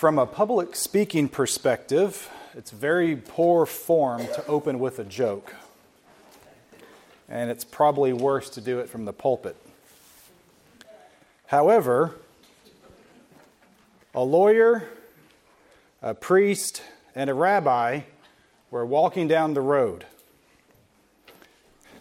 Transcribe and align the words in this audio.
From 0.00 0.18
a 0.18 0.24
public 0.24 0.76
speaking 0.76 1.28
perspective, 1.28 2.30
it's 2.54 2.70
very 2.70 3.16
poor 3.16 3.66
form 3.66 4.22
to 4.28 4.46
open 4.46 4.78
with 4.78 4.98
a 4.98 5.04
joke. 5.04 5.54
And 7.28 7.50
it's 7.50 7.64
probably 7.64 8.14
worse 8.14 8.48
to 8.48 8.62
do 8.62 8.78
it 8.78 8.88
from 8.88 9.04
the 9.04 9.12
pulpit. 9.12 9.58
However, 11.48 12.14
a 14.14 14.24
lawyer, 14.24 14.88
a 16.00 16.14
priest, 16.14 16.82
and 17.14 17.28
a 17.28 17.34
rabbi 17.34 18.00
were 18.70 18.86
walking 18.86 19.28
down 19.28 19.52
the 19.52 19.60
road. 19.60 20.06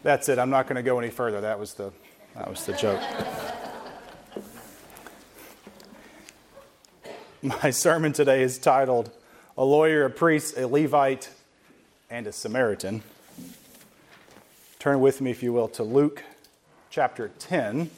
That's 0.04 0.29
it. 0.29 0.39
I'm 0.39 0.50
not 0.50 0.68
going 0.68 0.77
to 0.77 0.84
go 0.84 1.00
any 1.00 1.09
further. 1.09 1.41
That 1.41 1.59
was 1.59 1.73
the, 1.73 1.91
that 2.34 2.50
was 2.50 2.66
the 2.66 2.71
joke. 2.71 3.02
My 7.41 7.69
sermon 7.69 8.11
today 8.11 8.43
is 8.43 8.57
titled 8.57 9.11
A 9.57 9.64
Lawyer, 9.64 10.04
a 10.04 10.09
Priest, 10.09 10.57
a 10.57 10.68
Levite, 10.68 11.29
and 12.09 12.27
a 12.27 12.33
Samaritan. 12.33 13.01
Turn 14.77 15.00
with 15.00 15.21
me, 15.21 15.31
if 15.31 15.41
you 15.41 15.54
will, 15.54 15.69
to 15.69 15.83
Luke 15.83 16.25
chapter 16.89 17.31
10. 17.39 17.91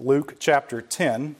Luke 0.00 0.34
chapter 0.40 0.82
10. 0.82 1.36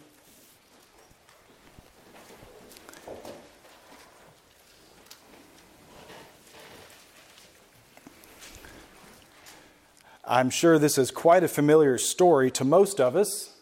I'm 10.25 10.51
sure 10.51 10.79
this 10.79 10.97
is 10.97 11.11
quite 11.11 11.43
a 11.43 11.49
familiar 11.49 11.99
story 11.99 12.53
to 12.53 12.65
most 12.65 13.01
of 13.01 13.17
us 13.17 13.56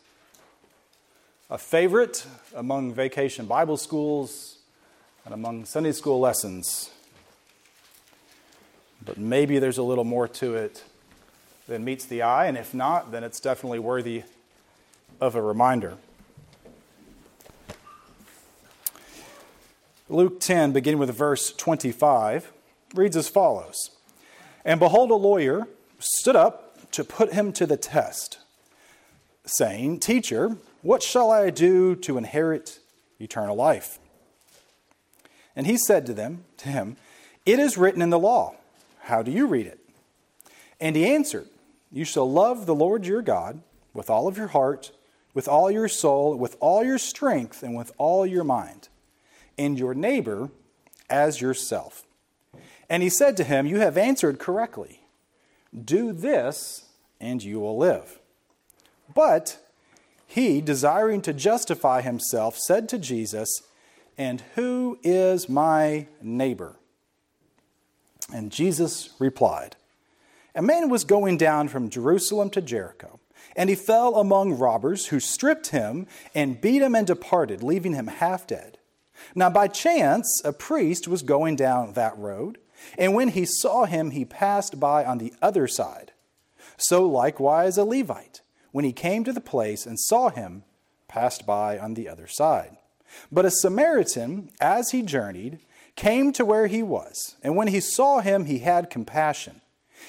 a 1.55 1.59
favorite 1.59 2.27
among 2.57 2.93
vacation 2.93 3.47
Bible 3.47 3.77
schools 3.77 4.59
and 5.25 5.33
among 5.33 5.65
Sunday 5.65 5.93
school 5.93 6.19
lessons. 6.19 6.91
But 9.05 9.19
maybe 9.19 9.61
there's 9.61 9.79
a 9.79 9.85
little 9.85 10.03
more 10.03 10.27
to 10.27 10.57
it 10.57 10.83
than 11.69 11.85
meets 11.85 12.07
the 12.07 12.23
eye, 12.23 12.47
and 12.47 12.59
if 12.59 12.75
not, 12.75 13.13
then 13.13 13.23
it's 13.23 13.39
definitely 13.39 13.79
worthy 13.79 14.25
of 15.21 15.37
a 15.37 15.41
reminder. 15.41 15.97
Luke 20.09 20.41
10, 20.41 20.73
beginning 20.73 20.99
with 20.99 21.15
verse 21.15 21.53
25, 21.53 22.51
reads 22.97 23.17
as 23.17 23.29
follows 23.29 23.91
And 24.65 24.81
behold, 24.81 25.13
a 25.13 25.15
lawyer 25.15 25.69
stood 26.01 26.35
up 26.35 26.91
to 26.91 27.05
put 27.05 27.33
him 27.33 27.53
to 27.53 27.65
the 27.65 27.77
test, 27.77 28.41
saying, 29.47 30.01
Teacher, 30.01 30.57
what 30.85 31.03
shall 31.03 31.31
I 31.31 31.49
do 31.49 31.97
to 31.97 32.19
inherit 32.19 32.79
eternal 33.19 33.57
life? 33.57 33.99
And 35.57 35.67
he 35.67 35.79
said 35.79 36.05
to 36.07 36.15
them, 36.15 36.45
to 36.59 36.69
him, 36.69 36.97
It 37.47 37.59
is 37.59 37.79
written 37.79 38.03
in 38.03 38.11
the 38.11 38.19
law. 38.19 38.55
How 39.01 39.23
do 39.23 39.31
you 39.31 39.47
read 39.47 39.67
it? 39.67 39.81
And 40.79 40.95
he 40.95 41.07
answered, 41.07 41.49
You 41.91 42.05
shall 42.05 42.31
love 42.31 42.67
the 42.67 42.75
Lord 42.75 43.07
your 43.07 43.23
God 43.23 43.63
with 43.95 44.11
all 44.11 44.29
of 44.29 44.37
your 44.37 44.49
heart, 44.49 44.93
with 45.33 45.49
all 45.49 45.71
your 45.71 45.89
soul, 45.89 46.37
with 46.37 46.55
all 46.61 46.85
your 46.85 46.99
strength, 46.99 47.63
and 47.63 47.75
with 47.75 47.91
all 47.97 48.27
your 48.27 48.45
mind, 48.45 48.89
and 49.57 49.79
your 49.79 49.95
neighbor 49.95 50.51
as 51.09 51.41
yourself. 51.41 52.05
And 52.91 53.03
he 53.03 53.09
said 53.09 53.39
to 53.39 53.45
him, 53.45 53.67
You 53.67 53.79
have 53.79 53.97
answered 53.97 54.39
correctly. 54.39 55.01
Do 55.83 56.13
this, 56.13 56.85
and 57.21 57.43
you 57.43 57.59
will 57.59 57.79
live. 57.79 58.19
But 59.15 59.64
he, 60.27 60.61
desiring 60.61 61.23
to 61.23 61.33
justify 61.33 62.01
himself, 62.01 62.57
said 62.57 62.89
to 62.89 62.99
Jesus, 62.99 63.63
And 64.17 64.43
who 64.55 64.99
is 65.03 65.49
my 65.49 66.07
neighbor? 66.23 66.77
And 68.33 68.51
Jesus 68.51 69.11
replied, 69.19 69.77
A 70.55 70.63
man 70.63 70.89
was 70.89 71.05
going 71.05 71.37
down 71.37 71.69
from 71.69 71.91
Jerusalem 71.91 72.51
to 72.51 72.63
Jericho, 72.63 73.21
and 73.55 73.69
he 73.69 73.77
fell 73.77 74.17
among 74.17 74.59
robbers 74.59 75.07
who 75.07 75.21
stripped 75.21 75.69
him 75.69 76.07
and 76.35 76.61
beat 76.61 76.83
him 76.83 76.95
and 76.95 77.07
departed, 77.07 77.63
leaving 77.63 77.93
him 77.93 78.07
half 78.07 78.47
dead. 78.47 78.79
Now, 79.35 79.51
by 79.51 79.69
chance, 79.69 80.43
a 80.45 80.53
priest 80.53 81.07
was 81.07 81.23
going 81.23 81.57
down 81.57 81.93
that 81.93 82.17
road, 82.19 82.59
and 82.99 83.15
when 83.15 83.29
he 83.29 83.47
saw 83.47 83.85
him, 83.85 84.11
he 84.11 84.25
passed 84.25 84.81
by 84.81 85.05
on 85.05 85.19
the 85.19 85.33
other 85.41 85.69
side. 85.69 86.13
So 86.77 87.07
likewise 87.07 87.79
a 87.79 87.85
Levite 87.85 88.41
when 88.75 88.85
he 88.85 88.93
came 88.93 89.23
to 89.23 89.33
the 89.33 89.41
place 89.41 89.87
and 89.87 90.01
saw 90.01 90.31
him, 90.31 90.65
passed 91.07 91.47
by 91.47 91.79
on 91.79 91.95
the 91.95 92.09
other 92.09 92.27
side. 92.27 92.77
But 93.31 93.45
a 93.45 93.51
Samaritan, 93.53 94.51
as 94.61 94.91
he 94.91 95.01
journeyed, 95.03 95.61
came 95.95 96.33
to 96.33 96.45
where 96.45 96.67
he 96.67 96.83
was, 96.83 97.37
and 97.41 97.55
when 97.55 97.69
he 97.69 97.79
saw 97.79 98.19
him, 98.19 98.47
he 98.47 98.59
had 98.59 98.91
compassion. 98.91 99.61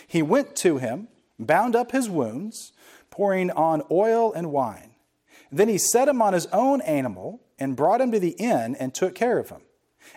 He 0.08 0.24
went 0.24 0.56
to 0.56 0.80
him, 0.80 1.10
bound 1.38 1.76
up 1.76 1.92
his 1.92 2.10
wounds, 2.10 2.74
pouring 3.12 3.52
on 3.52 3.84
oil 3.92 4.34
and 4.34 4.52
wine. 4.52 4.96
Then 5.52 5.70
he 5.70 5.78
set 5.78 6.08
him 6.08 6.20
on 6.20 6.34
his 6.34 6.48
own 6.48 6.82
animal 6.82 7.44
and 7.60 7.76
brought 7.76 8.02
him 8.02 8.12
to 8.14 8.20
the 8.20 8.36
inn 8.40 8.76
and 8.80 8.96
took 8.96 9.14
care 9.14 9.38
of 9.38 9.50
him. 9.50 9.62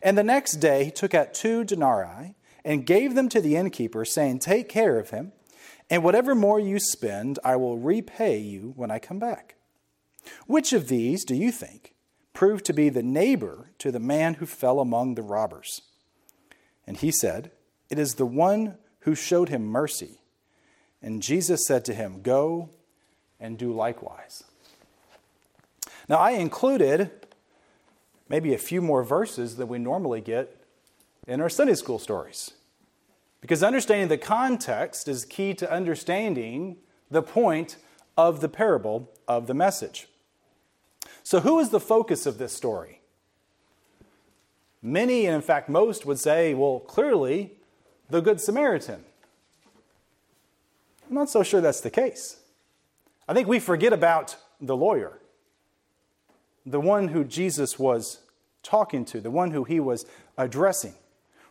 And 0.03 0.17
the 0.17 0.25
next 0.25 0.53
day 0.53 0.85
he 0.85 0.91
took 0.91 1.13
out 1.13 1.35
two 1.35 1.65
denarii 1.65 2.35
and 2.65 2.87
gave 2.87 3.15
them 3.15 3.29
to 3.29 3.43
the 3.43 3.57
innkeeper, 3.57 4.07
saying, 4.07 4.39
Take 4.39 4.71
care 4.71 4.99
of 4.99 5.11
him 5.11 5.33
and 5.91 6.05
whatever 6.05 6.35
more 6.35 6.61
you 6.61 6.79
spend, 6.79 7.39
I 7.43 7.57
will 7.57 7.79
repay 7.79 8.39
you 8.39 8.73
when 8.77 8.91
I 8.91 8.99
come 8.99 9.19
back. 9.19 9.55
Which 10.47 10.73
of 10.73 10.89
these 10.89 11.25
do 11.25 11.35
you 11.35 11.51
think 11.51 11.95
proved 12.35 12.65
to 12.67 12.73
be 12.73 12.89
the 12.89 13.03
neighbor 13.03 13.71
to 13.79 13.91
the 13.91 13.99
man 13.99 14.35
who 14.35 14.47
fell 14.47 14.81
among 14.81 15.15
the 15.15 15.23
robbers? 15.23 15.83
And 16.87 16.97
he 16.97 17.11
said, 17.11 17.51
It 17.89 17.99
is 17.99 18.15
the 18.15 18.27
one 18.27 18.77
who 19.01 19.15
showed 19.15 19.49
him 19.49 19.67
mercy. 19.67 20.21
And 21.01 21.23
Jesus 21.23 21.67
said 21.67 21.85
to 21.87 21.95
him, 21.95 22.21
Go 22.23 22.71
and 23.41 23.57
do 23.57 23.73
likewise. 23.73 24.45
Now, 26.09 26.17
I 26.17 26.33
included 26.33 27.11
maybe 28.29 28.53
a 28.53 28.59
few 28.59 28.83
more 28.83 29.03
verses 29.03 29.57
than 29.57 29.69
we 29.69 29.79
normally 29.79 30.21
get 30.21 30.55
in 31.27 31.41
our 31.41 31.49
Sunday 31.49 31.75
school 31.75 31.99
stories. 31.99 32.53
Because 33.41 33.63
understanding 33.63 34.09
the 34.09 34.19
context 34.19 35.09
is 35.09 35.25
key 35.25 35.55
to 35.55 35.73
understanding 35.73 36.77
the 37.11 37.23
point 37.23 37.77
of 38.17 38.41
the 38.41 38.49
parable 38.49 39.11
of 39.27 39.47
the 39.47 39.55
message. 39.55 40.09
So, 41.23 41.41
who 41.41 41.59
is 41.59 41.71
the 41.71 41.81
focus 41.81 42.27
of 42.27 42.39
this 42.39 42.53
story? 42.53 43.01
Many, 44.83 45.27
and 45.27 45.35
in 45.35 45.43
fact 45.43 45.69
most, 45.69 46.07
would 46.07 46.19
say, 46.19 46.55
well, 46.55 46.81
clearly, 46.81 47.53
the 48.09 48.21
Good 48.21 48.41
Samaritan. 48.41 49.05
I'm 51.09 51.15
not 51.15 51.31
so 51.31 51.43
sure 51.43 51.61
that's 51.61 51.81
the 51.81 51.91
case. 51.91 52.39
I 53.29 53.35
think 53.35 53.49
we 53.49 53.59
forget 53.59 53.93
about 53.93 54.37
the 54.61 54.77
lawyer, 54.77 55.19
the 56.65 56.81
one 56.81 57.09
who 57.09 57.25
Jesus 57.25 57.79
was 57.79 58.21
talking 58.63 59.05
to, 59.07 59.21
the 59.21 59.31
one 59.31 59.51
who 59.51 59.65
he 59.65 59.81
was 59.81 60.07
addressing. 60.37 60.95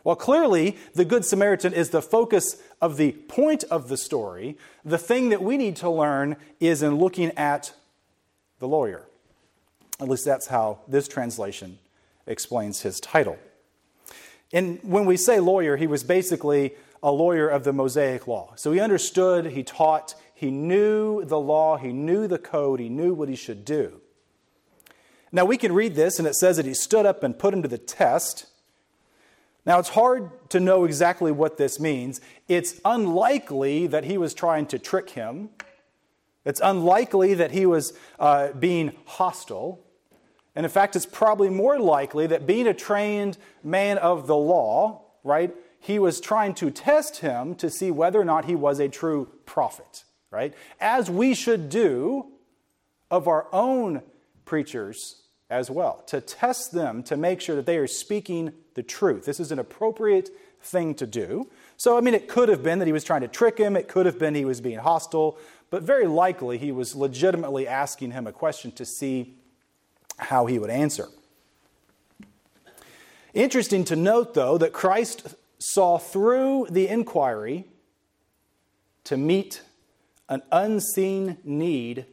While 0.08 0.16
clearly 0.16 0.78
the 0.94 1.04
Good 1.04 1.26
Samaritan 1.26 1.74
is 1.74 1.90
the 1.90 2.00
focus 2.00 2.56
of 2.80 2.96
the 2.96 3.12
point 3.12 3.64
of 3.64 3.90
the 3.90 3.98
story, 3.98 4.56
the 4.82 4.96
thing 4.96 5.28
that 5.28 5.42
we 5.42 5.58
need 5.58 5.76
to 5.76 5.90
learn 5.90 6.36
is 6.60 6.82
in 6.82 6.96
looking 6.96 7.30
at 7.32 7.74
the 8.58 8.66
lawyer. 8.66 9.04
At 10.00 10.08
least 10.08 10.24
that's 10.24 10.46
how 10.46 10.78
this 10.88 11.08
translation 11.08 11.78
explains 12.26 12.80
his 12.80 13.00
title. 13.00 13.36
And 14.50 14.80
when 14.82 15.04
we 15.04 15.18
say 15.18 15.40
lawyer, 15.40 15.76
he 15.76 15.86
was 15.86 16.04
basically 16.04 16.72
a 17.02 17.12
lawyer 17.12 17.46
of 17.46 17.64
the 17.64 17.74
Mosaic 17.74 18.26
law. 18.26 18.54
So 18.56 18.72
he 18.72 18.80
understood, 18.80 19.44
he 19.44 19.62
taught, 19.62 20.14
he 20.34 20.50
knew 20.50 21.22
the 21.22 21.38
law, 21.38 21.76
he 21.76 21.92
knew 21.92 22.26
the 22.26 22.38
code, 22.38 22.80
he 22.80 22.88
knew 22.88 23.12
what 23.12 23.28
he 23.28 23.36
should 23.36 23.62
do. 23.62 24.00
Now 25.32 25.44
we 25.44 25.58
can 25.58 25.74
read 25.74 25.96
this, 25.96 26.18
and 26.18 26.26
it 26.26 26.34
says 26.34 26.56
that 26.56 26.64
he 26.64 26.72
stood 26.72 27.04
up 27.04 27.22
and 27.22 27.38
put 27.38 27.52
him 27.52 27.60
to 27.60 27.68
the 27.68 27.76
test. 27.76 28.46
Now, 29.68 29.78
it's 29.78 29.90
hard 29.90 30.48
to 30.48 30.60
know 30.60 30.84
exactly 30.84 31.30
what 31.30 31.58
this 31.58 31.78
means. 31.78 32.22
It's 32.48 32.80
unlikely 32.86 33.86
that 33.88 34.04
he 34.04 34.16
was 34.16 34.32
trying 34.32 34.64
to 34.68 34.78
trick 34.78 35.10
him. 35.10 35.50
It's 36.46 36.62
unlikely 36.64 37.34
that 37.34 37.50
he 37.50 37.66
was 37.66 37.92
uh, 38.18 38.52
being 38.52 38.92
hostile. 39.04 39.84
And 40.56 40.64
in 40.64 40.70
fact, 40.70 40.96
it's 40.96 41.04
probably 41.04 41.50
more 41.50 41.78
likely 41.78 42.26
that 42.28 42.46
being 42.46 42.66
a 42.66 42.72
trained 42.72 43.36
man 43.62 43.98
of 43.98 44.26
the 44.26 44.34
law, 44.34 45.02
right, 45.22 45.54
he 45.78 45.98
was 45.98 46.18
trying 46.18 46.54
to 46.54 46.70
test 46.70 47.18
him 47.18 47.54
to 47.56 47.68
see 47.68 47.90
whether 47.90 48.18
or 48.18 48.24
not 48.24 48.46
he 48.46 48.54
was 48.54 48.80
a 48.80 48.88
true 48.88 49.28
prophet, 49.44 50.04
right? 50.30 50.54
As 50.80 51.10
we 51.10 51.34
should 51.34 51.68
do 51.68 52.32
of 53.10 53.28
our 53.28 53.48
own 53.52 54.00
preachers 54.46 55.24
as 55.50 55.70
well, 55.70 56.02
to 56.06 56.22
test 56.22 56.72
them 56.72 57.02
to 57.02 57.18
make 57.18 57.42
sure 57.42 57.56
that 57.56 57.66
they 57.66 57.76
are 57.76 57.86
speaking 57.86 58.54
the 58.78 58.82
truth. 58.84 59.24
This 59.24 59.40
is 59.40 59.50
an 59.50 59.58
appropriate 59.58 60.30
thing 60.62 60.94
to 60.94 61.06
do. 61.06 61.50
So, 61.76 61.98
I 61.98 62.00
mean, 62.00 62.14
it 62.14 62.28
could 62.28 62.48
have 62.48 62.62
been 62.62 62.78
that 62.78 62.86
he 62.86 62.92
was 62.92 63.02
trying 63.02 63.22
to 63.22 63.28
trick 63.28 63.58
him, 63.58 63.76
it 63.76 63.88
could 63.88 64.06
have 64.06 64.20
been 64.20 64.36
he 64.36 64.44
was 64.44 64.60
being 64.60 64.78
hostile, 64.78 65.36
but 65.68 65.82
very 65.82 66.06
likely 66.06 66.58
he 66.58 66.70
was 66.70 66.94
legitimately 66.94 67.66
asking 67.66 68.12
him 68.12 68.28
a 68.28 68.32
question 68.32 68.70
to 68.72 68.86
see 68.86 69.34
how 70.16 70.46
he 70.46 70.60
would 70.60 70.70
answer. 70.70 71.08
Interesting 73.34 73.84
to 73.86 73.96
note, 73.96 74.34
though, 74.34 74.56
that 74.58 74.72
Christ 74.72 75.34
saw 75.58 75.98
through 75.98 76.68
the 76.70 76.86
inquiry 76.86 77.64
to 79.02 79.16
meet 79.16 79.62
an 80.28 80.42
unseen 80.52 81.38
need 81.42 82.06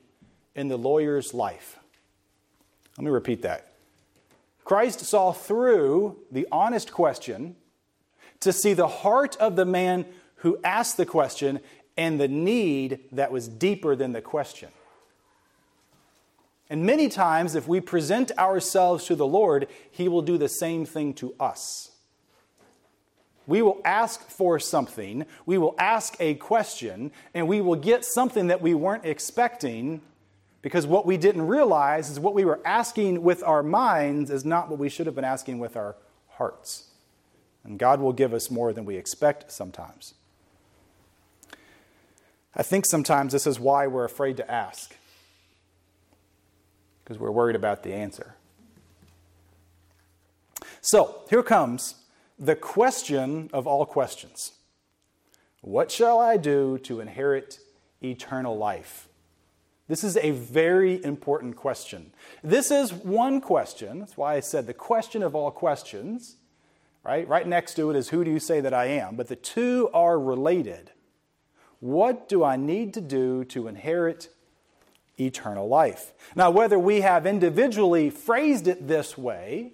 in 0.55 0.67
the 0.67 0.77
lawyer's 0.77 1.31
life. 1.31 1.77
Let 2.97 3.05
me 3.05 3.11
repeat 3.11 3.43
that. 3.43 3.74
Christ 4.65 5.01
saw 5.01 5.31
through 5.31 6.17
the 6.31 6.47
honest 6.51 6.91
question 6.91 7.55
to 8.41 8.51
see 8.51 8.73
the 8.73 8.87
heart 8.87 9.37
of 9.37 9.55
the 9.55 9.63
man 9.65 10.05
who 10.37 10.59
asked 10.63 10.97
the 10.97 11.05
question 11.05 11.59
and 11.95 12.19
the 12.19 12.27
need 12.27 12.99
that 13.11 13.31
was 13.31 13.47
deeper 13.47 13.95
than 13.95 14.11
the 14.11 14.21
question. 14.21 14.69
And 16.67 16.83
many 16.83 17.09
times, 17.09 17.53
if 17.53 17.67
we 17.67 17.79
present 17.79 18.31
ourselves 18.39 19.05
to 19.05 19.15
the 19.15 19.27
Lord, 19.27 19.67
He 19.91 20.07
will 20.07 20.23
do 20.23 20.37
the 20.37 20.49
same 20.49 20.83
thing 20.85 21.13
to 21.15 21.35
us. 21.39 21.91
We 23.45 23.61
will 23.61 23.79
ask 23.85 24.27
for 24.27 24.59
something, 24.59 25.27
we 25.45 25.59
will 25.59 25.75
ask 25.77 26.15
a 26.19 26.33
question, 26.33 27.11
and 27.35 27.47
we 27.47 27.61
will 27.61 27.75
get 27.75 28.03
something 28.03 28.47
that 28.47 28.63
we 28.63 28.73
weren't 28.73 29.05
expecting 29.05 30.01
because 30.65 30.87
what 30.87 31.05
we 31.05 31.15
didn't 31.15 31.45
realize 31.45 32.09
is 32.09 32.19
what 32.19 32.33
we 32.33 32.43
were 32.43 32.59
asking 32.65 33.21
with 33.21 33.43
our 33.43 33.61
minds 33.61 34.31
is 34.31 34.43
not 34.43 34.67
what 34.67 34.79
we 34.79 34.89
should 34.89 35.05
have 35.05 35.13
been 35.13 35.23
asking 35.23 35.59
with 35.59 35.77
our 35.77 35.95
hearts. 36.27 36.89
And 37.63 37.77
God 37.77 37.99
will 37.99 38.13
give 38.13 38.33
us 38.33 38.49
more 38.49 38.73
than 38.73 38.83
we 38.83 38.95
expect 38.95 39.51
sometimes. 39.51 40.15
I 42.55 42.63
think 42.63 42.87
sometimes 42.87 43.31
this 43.31 43.45
is 43.45 43.59
why 43.59 43.85
we're 43.85 44.05
afraid 44.05 44.37
to 44.37 44.51
ask 44.51 44.95
because 47.03 47.19
we're 47.19 47.29
worried 47.29 47.55
about 47.55 47.83
the 47.83 47.93
answer. 47.93 48.33
So, 50.81 51.21
here 51.29 51.43
comes 51.43 51.93
the 52.39 52.55
question 52.55 53.51
of 53.53 53.67
all 53.67 53.85
questions 53.85 54.53
What 55.61 55.91
shall 55.91 56.19
I 56.19 56.37
do 56.37 56.79
to 56.79 57.01
inherit 57.01 57.59
eternal 58.01 58.57
life? 58.57 59.09
This 59.87 60.03
is 60.03 60.17
a 60.17 60.31
very 60.31 61.03
important 61.03 61.55
question. 61.55 62.11
This 62.43 62.71
is 62.71 62.91
one 62.91 63.39
question. 63.39 63.99
That's 63.99 64.17
why 64.17 64.35
I 64.35 64.39
said 64.39 64.65
the 64.65 64.73
question 64.73 65.21
of 65.21 65.35
all 65.35 65.51
questions, 65.51 66.37
right? 67.03 67.27
Right 67.27 67.47
next 67.47 67.75
to 67.75 67.91
it 67.91 67.95
is 67.95 68.09
who 68.09 68.23
do 68.23 68.31
you 68.31 68.39
say 68.39 68.61
that 68.61 68.73
I 68.73 68.85
am? 68.85 69.15
But 69.15 69.27
the 69.27 69.35
two 69.35 69.89
are 69.93 70.19
related. 70.19 70.91
What 71.79 72.27
do 72.27 72.43
I 72.43 72.55
need 72.55 72.93
to 72.95 73.01
do 73.01 73.43
to 73.45 73.67
inherit 73.67 74.29
eternal 75.19 75.67
life. 75.67 76.13
Now, 76.35 76.51
whether 76.51 76.77
we 76.77 77.01
have 77.01 77.25
individually 77.25 78.09
phrased 78.09 78.67
it 78.67 78.87
this 78.87 79.17
way, 79.17 79.73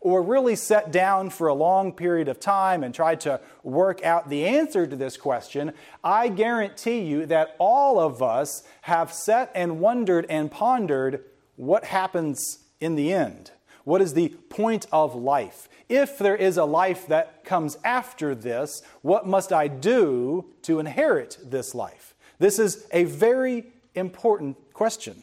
or 0.00 0.22
really 0.22 0.56
sat 0.56 0.92
down 0.92 1.30
for 1.30 1.48
a 1.48 1.54
long 1.54 1.92
period 1.92 2.28
of 2.28 2.38
time 2.38 2.82
and 2.82 2.94
tried 2.94 3.20
to 3.20 3.40
work 3.62 4.04
out 4.04 4.28
the 4.28 4.46
answer 4.46 4.86
to 4.86 4.96
this 4.96 5.16
question, 5.16 5.72
I 6.04 6.28
guarantee 6.28 7.00
you 7.00 7.26
that 7.26 7.56
all 7.58 7.98
of 7.98 8.22
us 8.22 8.62
have 8.82 9.12
sat 9.12 9.50
and 9.54 9.80
wondered 9.80 10.26
and 10.28 10.50
pondered 10.50 11.24
what 11.56 11.84
happens 11.84 12.60
in 12.80 12.96
the 12.96 13.12
end. 13.12 13.50
What 13.84 14.02
is 14.02 14.14
the 14.14 14.28
point 14.28 14.86
of 14.92 15.14
life? 15.14 15.68
If 15.88 16.18
there 16.18 16.36
is 16.36 16.56
a 16.56 16.64
life 16.64 17.06
that 17.06 17.44
comes 17.44 17.78
after 17.84 18.34
this, 18.34 18.82
what 19.02 19.26
must 19.26 19.52
I 19.52 19.68
do 19.68 20.46
to 20.62 20.80
inherit 20.80 21.38
this 21.44 21.74
life? 21.74 22.14
This 22.38 22.58
is 22.58 22.86
a 22.92 23.04
very 23.04 23.72
important 23.94 24.56
question. 24.72 25.22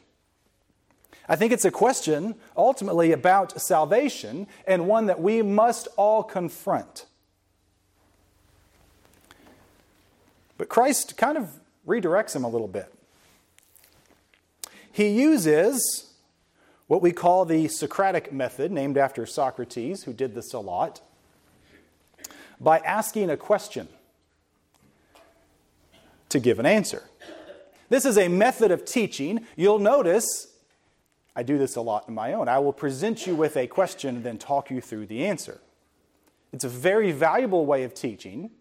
I 1.27 1.35
think 1.35 1.53
it's 1.53 1.65
a 1.65 1.71
question 1.71 2.35
ultimately 2.57 3.11
about 3.11 3.61
salvation 3.61 4.47
and 4.67 4.87
one 4.87 5.05
that 5.05 5.21
we 5.21 5.41
must 5.41 5.87
all 5.95 6.23
confront. 6.23 7.05
But 10.57 10.69
Christ 10.69 11.17
kind 11.17 11.37
of 11.37 11.59
redirects 11.87 12.35
him 12.35 12.43
a 12.43 12.49
little 12.49 12.67
bit. 12.67 12.93
He 14.91 15.07
uses 15.07 16.13
what 16.87 17.01
we 17.01 17.11
call 17.11 17.45
the 17.45 17.67
Socratic 17.67 18.31
method, 18.31 18.71
named 18.71 18.97
after 18.97 19.25
Socrates, 19.25 20.03
who 20.03 20.13
did 20.13 20.35
this 20.35 20.53
a 20.53 20.59
lot, 20.59 21.01
by 22.59 22.77
asking 22.79 23.29
a 23.29 23.37
question 23.37 23.87
to 26.29 26.39
give 26.39 26.59
an 26.59 26.65
answer. 26.65 27.03
This 27.89 28.05
is 28.05 28.17
a 28.17 28.27
method 28.27 28.71
of 28.71 28.85
teaching. 28.85 29.45
You'll 29.55 29.79
notice 29.79 30.52
I 31.35 31.44
do 31.44 31.57
this 31.57 31.75
a 31.75 31.81
lot 31.81 32.07
in 32.07 32.13
my 32.13 32.33
own. 32.33 32.47
I 32.47 32.59
will 32.59 32.74
present 32.74 33.25
you 33.25 33.35
with 33.35 33.57
a 33.57 33.68
question 33.68 34.18
and 34.18 34.24
then 34.24 34.38
talk 34.38 34.69
you 34.69 34.81
through 34.81 35.07
the 35.07 35.25
answer. 35.25 35.62
It's 36.51 36.63
a 36.63 36.69
very 36.69 37.12
valuable 37.12 37.65
way 37.65 37.83
of 37.83 37.94
teaching. 37.94 38.51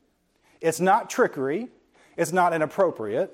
It's 0.61 0.81
not 0.81 1.11
trickery, 1.11 1.69
it's 2.17 2.33
not 2.33 2.55
inappropriate, 2.55 3.33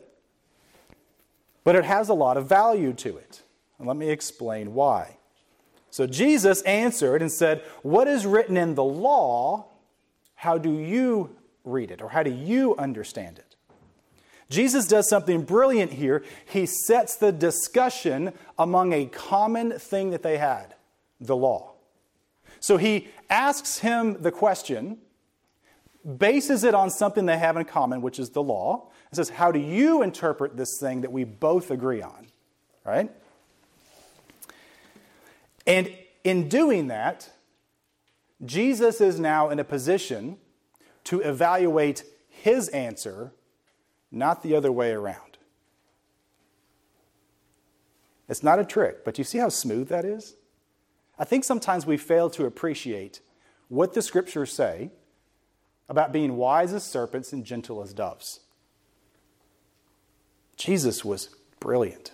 but 1.63 1.77
it 1.77 1.85
has 1.85 2.09
a 2.09 2.15
lot 2.15 2.37
of 2.37 2.49
value 2.49 2.93
to 2.95 3.17
it. 3.17 3.43
And 3.79 3.87
let 3.87 3.97
me 3.97 4.11
explain 4.11 4.75
why. 4.75 5.19
So 5.91 6.07
Jesus 6.07 6.63
answered 6.63 7.23
and 7.23 7.31
said, 7.31 7.63
What 7.83 8.09
is 8.09 8.27
written 8.27 8.57
in 8.57 8.75
the 8.75 8.85
law? 8.85 9.67
How 10.35 10.59
do 10.59 10.73
you 10.73 11.37
read 11.65 11.91
it, 11.91 12.03
or 12.03 12.09
how 12.09 12.23
do 12.23 12.31
you 12.31 12.77
understand 12.77 13.39
it? 13.39 13.48
Jesus 14.51 14.87
does 14.87 15.09
something 15.09 15.43
brilliant 15.43 15.93
here. 15.93 16.25
He 16.47 16.67
sets 16.67 17.17
the 17.17 17.33
discussion 17.33 18.33
among 18.59 18.93
a 18.93 19.07
common 19.07 19.79
thing 19.79 20.11
that 20.11 20.23
they 20.23 20.39
had 20.39 20.75
the 21.21 21.37
law. 21.37 21.73
So 22.61 22.77
he 22.77 23.09
asks 23.29 23.79
him 23.79 24.23
the 24.23 24.33
question, 24.33 24.99
bases 26.17 26.65
it 26.65 26.75
on 26.75 26.91
something 26.91 27.27
they 27.27 27.39
have 27.39 27.57
in 27.57 27.65
common, 27.65 28.01
which 28.01 28.19
is 28.19 28.31
the 28.31 28.43
law, 28.43 28.89
and 29.11 29.17
says, 29.17 29.29
How 29.29 29.53
do 29.53 29.59
you 29.59 30.03
interpret 30.03 30.57
this 30.57 30.79
thing 30.81 31.03
that 31.03 31.13
we 31.13 31.25
both 31.25 31.71
agree 31.71 32.03
on? 32.03 32.27
Right? 32.85 33.11
And 35.67 35.93
in 36.25 36.49
doing 36.49 36.87
that, 36.89 37.29
Jesus 38.45 39.01
is 39.01 39.21
now 39.21 39.51
in 39.51 39.59
a 39.59 39.65
position 39.65 40.39
to 41.05 41.21
evaluate 41.21 42.05
his 42.29 42.69
answer 42.69 43.33
not 44.11 44.43
the 44.43 44.55
other 44.55 44.73
way 44.73 44.93
around. 44.93 45.39
It's 48.29 48.43
not 48.43 48.59
a 48.59 48.65
trick, 48.65 49.05
but 49.05 49.19
you 49.19 49.25
see 49.25 49.39
how 49.39 49.49
smooth 49.49 49.89
that 49.89 50.05
is? 50.05 50.37
I 51.19 51.25
think 51.25 51.45
sometimes 51.45 51.87
we 51.87 51.97
fail 51.97 52.31
to 52.31 52.45
appreciate 52.45 53.21
what 53.69 53.95
the 53.95 54.03
scriptures 54.03 54.53
say 54.53 54.91
about 55.89 56.13
being 56.13 56.37
wise 56.37 56.73
as 56.73 56.85
serpents 56.85 57.33
and 57.33 57.45
gentle 57.45 57.83
as 57.83 57.95
doves. 57.95 58.41
Jesus 60.57 61.05
was 61.05 61.31
brilliant. 61.61 62.13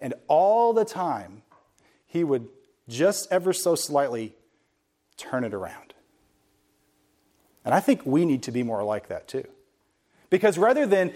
And 0.00 0.14
all 0.26 0.72
the 0.72 0.84
time, 0.84 1.42
he 2.06 2.24
would 2.24 2.48
just 2.88 3.30
ever 3.30 3.52
so 3.52 3.74
slightly 3.74 4.34
turn 5.16 5.44
it 5.44 5.54
around. 5.54 5.94
And 7.64 7.74
I 7.74 7.80
think 7.80 8.04
we 8.04 8.24
need 8.24 8.42
to 8.44 8.52
be 8.52 8.62
more 8.62 8.82
like 8.82 9.08
that 9.08 9.28
too. 9.28 9.46
Because 10.30 10.56
rather 10.56 10.86
than 10.86 11.12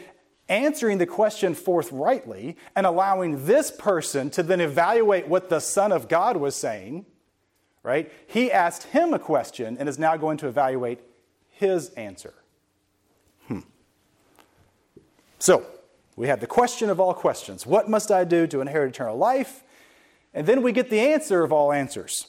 answering 0.49 0.99
the 0.99 1.07
question 1.07 1.55
forthrightly 1.55 2.57
and 2.77 2.87
allowing 2.87 3.47
this 3.47 3.71
person 3.71 4.31
to 4.31 4.43
then 4.43 4.61
evaluate 4.61 5.27
what 5.27 5.49
the 5.49 5.61
Son 5.61 5.93
of 5.93 6.09
God 6.09 6.37
was 6.37 6.55
saying, 6.55 7.07
right, 7.83 8.13
he 8.27 8.53
asked 8.53 8.85
him 8.85 9.15
a 9.15 9.19
question 9.19 9.77
and 9.79 9.89
is 9.89 9.99
now 9.99 10.17
going 10.17 10.37
to 10.39 10.49
evaluate 10.49 11.01
his 11.49 11.91
answer. 11.91 12.35
Hmm. 13.49 13.61
So, 15.39 15.65
we 16.17 16.29
have 16.29 16.41
the 16.41 16.47
question 16.47 16.91
of 16.91 17.01
all 17.01 17.15
questions 17.15 17.67
What 17.67 17.89
must 17.89 18.11
I 18.11 18.25
do 18.25 18.47
to 18.49 18.61
inherit 18.61 18.91
eternal 18.91 19.17
life? 19.17 19.63
And 20.33 20.47
then 20.47 20.63
we 20.63 20.73
get 20.73 20.91
the 20.91 21.01
answer 21.01 21.45
of 21.45 21.53
all 21.53 21.73
answers. 21.73 22.27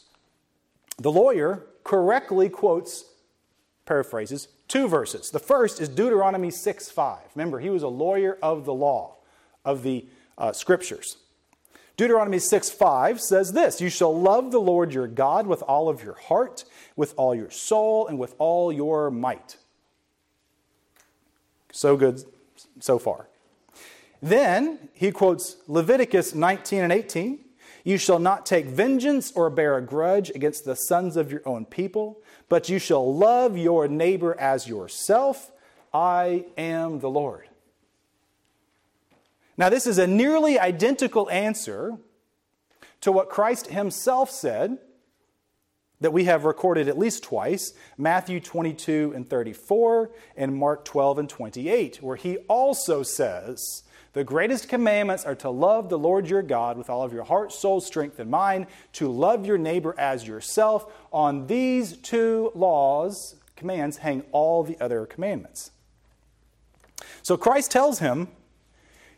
The 0.98 1.12
lawyer 1.12 1.66
correctly 1.84 2.50
quotes, 2.50 3.06
paraphrases, 3.86 4.48
two 4.68 4.88
verses. 4.88 5.30
The 5.30 5.40
first 5.40 5.80
is 5.80 5.90
Deuteronomy 5.90 6.52
6 6.52 6.90
5. 6.90 7.20
Remember, 7.36 7.60
he 7.60 7.70
was 7.70 7.84
a 7.84 7.88
lawyer 7.88 8.38
of 8.42 8.66
the 8.66 8.74
law, 8.74 9.18
of 9.64 9.84
the 9.84 10.06
uh, 10.38 10.52
scriptures. 10.52 11.18
Deuteronomy 11.98 12.40
6 12.40 12.70
5 12.70 13.22
says 13.22 13.54
this 13.54 13.80
You 13.80 13.90
shall 13.90 14.18
love 14.18 14.52
the 14.52 14.60
Lord 14.60 14.94
your 14.94 15.08
God 15.08 15.48
with 15.48 15.62
all 15.64 15.88
of 15.88 16.04
your 16.04 16.16
heart, 16.16 16.66
with 16.96 17.14
all 17.18 17.34
your 17.34 17.52
soul, 17.52 18.08
and 18.08 18.20
with 18.20 18.36
all 18.38 18.72
your 18.72 19.10
might. 19.10 19.58
So 21.72 21.98
good 21.98 22.24
so 22.80 23.00
far. 23.00 23.28
Then 24.22 24.90
he 24.94 25.12
quotes 25.12 25.58
Leviticus 25.68 26.34
19 26.34 26.84
and 26.84 26.92
18. 26.92 27.45
You 27.86 28.00
shall 28.00 28.18
not 28.18 28.48
take 28.48 28.66
vengeance 28.66 29.32
or 29.34 29.50
bear 29.52 29.78
a 29.78 29.82
grudge 29.82 30.32
against 30.32 30.66
the 30.66 30.76
sons 30.76 31.16
of 31.16 31.32
your 31.32 31.44
own 31.46 31.66
people, 31.66 32.20
but 32.50 32.68
you 32.68 32.80
shall 32.80 33.16
love 33.16 33.58
your 33.58 33.88
neighbor 33.88 34.36
as 34.40 34.68
yourself. 34.68 35.52
I 35.94 36.46
am 36.58 37.00
the 37.00 37.12
Lord. 37.12 37.48
Now, 39.56 39.70
this 39.70 39.86
is 39.86 40.00
a 40.00 40.08
nearly 40.08 40.60
identical 40.60 41.30
answer 41.30 41.98
to 43.02 43.12
what 43.12 43.30
Christ 43.30 43.68
himself 43.68 44.32
said 44.32 44.80
that 46.02 46.12
we 46.12 46.26
have 46.26 46.44
recorded 46.44 46.88
at 46.88 46.98
least 46.98 47.24
twice 47.24 47.74
Matthew 48.00 48.40
22 48.40 49.14
and 49.16 49.30
34, 49.30 50.10
and 50.36 50.56
Mark 50.56 50.86
12 50.86 51.20
and 51.20 51.30
28, 51.30 52.02
where 52.02 52.18
he 52.18 52.38
also 52.50 53.04
says, 53.04 53.84
The 54.16 54.24
greatest 54.24 54.70
commandments 54.70 55.26
are 55.26 55.36
to 55.36 55.50
love 55.50 55.90
the 55.90 56.00
Lord 56.00 56.30
your 56.30 56.42
God 56.42 56.78
with 56.78 56.90
all 56.90 57.04
of 57.04 57.12
your 57.12 57.26
heart, 57.26 57.52
soul, 57.52 57.82
strength, 57.82 58.18
and 58.18 58.32
mind, 58.32 58.68
to 58.94 59.12
love 59.12 59.46
your 59.46 59.58
neighbor 59.58 59.94
as 59.98 60.26
yourself. 60.26 60.90
On 61.12 61.48
these 61.48 61.98
two 61.98 62.54
laws, 62.56 63.36
commands, 63.58 63.98
hang 63.98 64.24
all 64.32 64.64
the 64.64 64.80
other 64.80 65.06
commandments. 65.06 65.72
So 67.24 67.36
Christ 67.36 67.72
tells 67.72 68.00
him, 68.00 68.30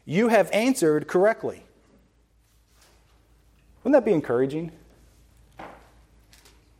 You 0.03 0.29
have 0.29 0.49
answered 0.51 1.07
correctly. 1.07 1.61
Wouldn't 3.83 4.03
that 4.03 4.09
be 4.09 4.15
encouraging? 4.15 4.71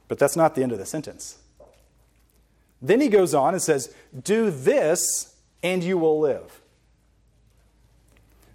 But 0.07 0.17
that's 0.17 0.35
not 0.35 0.55
the 0.55 0.63
end 0.63 0.71
of 0.71 0.79
the 0.79 0.87
sentence. 0.87 1.37
Then 2.81 2.99
he 2.99 3.09
goes 3.09 3.35
on 3.35 3.53
and 3.53 3.61
says, 3.61 3.93
Do 4.19 4.49
this 4.49 5.35
and 5.61 5.83
you 5.83 5.99
will 5.99 6.19
live. 6.19 6.61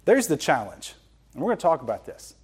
There's 0.05 0.27
the 0.27 0.37
challenge. 0.37 0.93
And 1.33 1.41
we're 1.41 1.49
going 1.49 1.57
to 1.57 1.61
talk 1.61 1.81
about 1.81 2.05
this. 2.05 2.35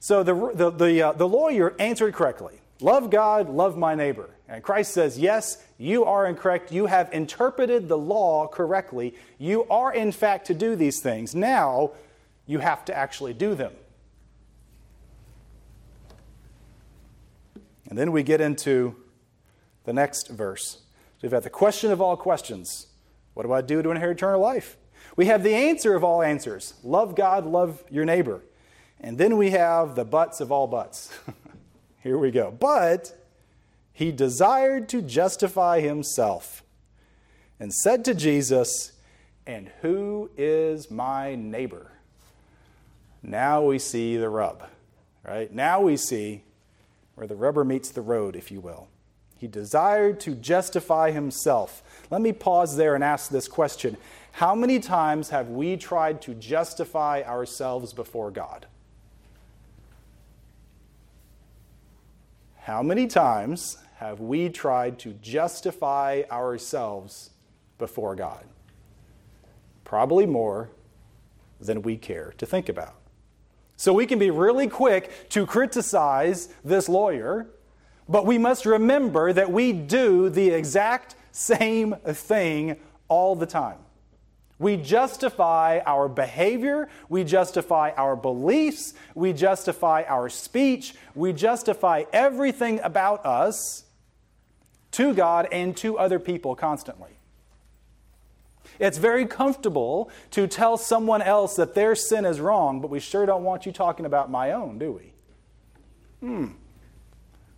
So 0.00 0.22
the, 0.22 0.52
the, 0.54 0.70
the, 0.70 1.02
uh, 1.02 1.12
the 1.12 1.28
lawyer 1.28 1.74
answered 1.78 2.14
correctly 2.14 2.60
Love 2.80 3.10
God, 3.10 3.48
love 3.48 3.76
my 3.76 3.94
neighbor. 3.94 4.30
And 4.48 4.62
Christ 4.62 4.92
says, 4.92 5.18
Yes, 5.18 5.62
you 5.76 6.04
are 6.04 6.26
incorrect. 6.26 6.72
You 6.72 6.86
have 6.86 7.12
interpreted 7.12 7.88
the 7.88 7.98
law 7.98 8.46
correctly. 8.46 9.14
You 9.38 9.64
are, 9.64 9.92
in 9.92 10.12
fact, 10.12 10.46
to 10.46 10.54
do 10.54 10.74
these 10.76 11.00
things. 11.00 11.34
Now 11.34 11.90
you 12.46 12.60
have 12.60 12.84
to 12.86 12.96
actually 12.96 13.34
do 13.34 13.54
them. 13.54 13.72
And 17.88 17.98
then 17.98 18.12
we 18.12 18.22
get 18.22 18.40
into 18.40 18.96
the 19.84 19.92
next 19.92 20.28
verse. 20.28 20.78
So 21.18 21.22
we've 21.22 21.30
got 21.30 21.42
the 21.42 21.50
question 21.50 21.90
of 21.90 22.00
all 22.00 22.16
questions 22.16 22.86
What 23.34 23.42
do 23.44 23.52
I 23.52 23.60
do 23.60 23.82
to 23.82 23.90
inherit 23.90 24.18
eternal 24.18 24.40
life? 24.40 24.77
We 25.18 25.26
have 25.26 25.42
the 25.42 25.54
answer 25.54 25.96
of 25.96 26.04
all 26.04 26.22
answers 26.22 26.74
love 26.84 27.16
God, 27.16 27.44
love 27.44 27.82
your 27.90 28.04
neighbor. 28.04 28.40
And 29.00 29.18
then 29.18 29.36
we 29.36 29.50
have 29.50 29.96
the 29.96 30.04
buts 30.04 30.40
of 30.40 30.52
all 30.52 30.68
buts. 30.68 31.12
Here 32.04 32.16
we 32.16 32.30
go. 32.30 32.52
But 32.52 33.20
he 33.92 34.12
desired 34.12 34.88
to 34.90 35.02
justify 35.02 35.80
himself 35.80 36.62
and 37.58 37.74
said 37.74 38.04
to 38.04 38.14
Jesus, 38.14 38.92
And 39.44 39.72
who 39.82 40.30
is 40.36 40.88
my 40.88 41.34
neighbor? 41.34 41.90
Now 43.20 43.62
we 43.62 43.80
see 43.80 44.16
the 44.16 44.28
rub, 44.28 44.68
right? 45.26 45.52
Now 45.52 45.80
we 45.80 45.96
see 45.96 46.44
where 47.16 47.26
the 47.26 47.34
rubber 47.34 47.64
meets 47.64 47.90
the 47.90 48.02
road, 48.02 48.36
if 48.36 48.52
you 48.52 48.60
will. 48.60 48.86
He 49.36 49.48
desired 49.48 50.20
to 50.20 50.36
justify 50.36 51.10
himself. 51.10 51.82
Let 52.08 52.20
me 52.20 52.32
pause 52.32 52.76
there 52.76 52.94
and 52.94 53.02
ask 53.02 53.30
this 53.30 53.48
question 53.48 53.96
How 54.38 54.54
many 54.54 54.78
times 54.78 55.30
have 55.30 55.48
we 55.48 55.76
tried 55.76 56.22
to 56.22 56.32
justify 56.32 57.22
ourselves 57.26 57.92
before 57.92 58.30
God? 58.30 58.66
How 62.58 62.80
many 62.80 63.08
times 63.08 63.78
have 63.96 64.20
we 64.20 64.48
tried 64.48 65.00
to 65.00 65.14
justify 65.14 66.22
ourselves 66.30 67.30
before 67.78 68.14
God? 68.14 68.44
Probably 69.82 70.24
more 70.24 70.70
than 71.60 71.82
we 71.82 71.96
care 71.96 72.32
to 72.38 72.46
think 72.46 72.68
about. 72.68 72.94
So 73.76 73.92
we 73.92 74.06
can 74.06 74.20
be 74.20 74.30
really 74.30 74.68
quick 74.68 75.28
to 75.30 75.46
criticize 75.46 76.50
this 76.64 76.88
lawyer, 76.88 77.48
but 78.08 78.24
we 78.24 78.38
must 78.38 78.66
remember 78.66 79.32
that 79.32 79.50
we 79.50 79.72
do 79.72 80.30
the 80.30 80.50
exact 80.50 81.16
same 81.32 81.96
thing 82.04 82.76
all 83.08 83.34
the 83.34 83.44
time. 83.44 83.78
We 84.58 84.76
justify 84.76 85.80
our 85.86 86.08
behavior, 86.08 86.88
we 87.08 87.22
justify 87.22 87.92
our 87.96 88.16
beliefs, 88.16 88.92
we 89.14 89.32
justify 89.32 90.02
our 90.08 90.28
speech, 90.28 90.94
we 91.14 91.32
justify 91.32 92.04
everything 92.12 92.80
about 92.80 93.24
us 93.24 93.84
to 94.92 95.14
God 95.14 95.46
and 95.52 95.76
to 95.76 95.98
other 95.98 96.18
people 96.18 96.56
constantly. 96.56 97.10
It's 98.80 98.98
very 98.98 99.26
comfortable 99.26 100.10
to 100.32 100.46
tell 100.46 100.76
someone 100.76 101.22
else 101.22 101.56
that 101.56 101.74
their 101.74 101.94
sin 101.94 102.24
is 102.24 102.40
wrong, 102.40 102.80
but 102.80 102.90
we 102.90 103.00
sure 103.00 103.26
don't 103.26 103.44
want 103.44 103.66
you 103.66 103.72
talking 103.72 104.06
about 104.06 104.30
my 104.30 104.52
own, 104.52 104.78
do 104.78 104.92
we? 104.92 105.12
Hmm. 106.20 106.46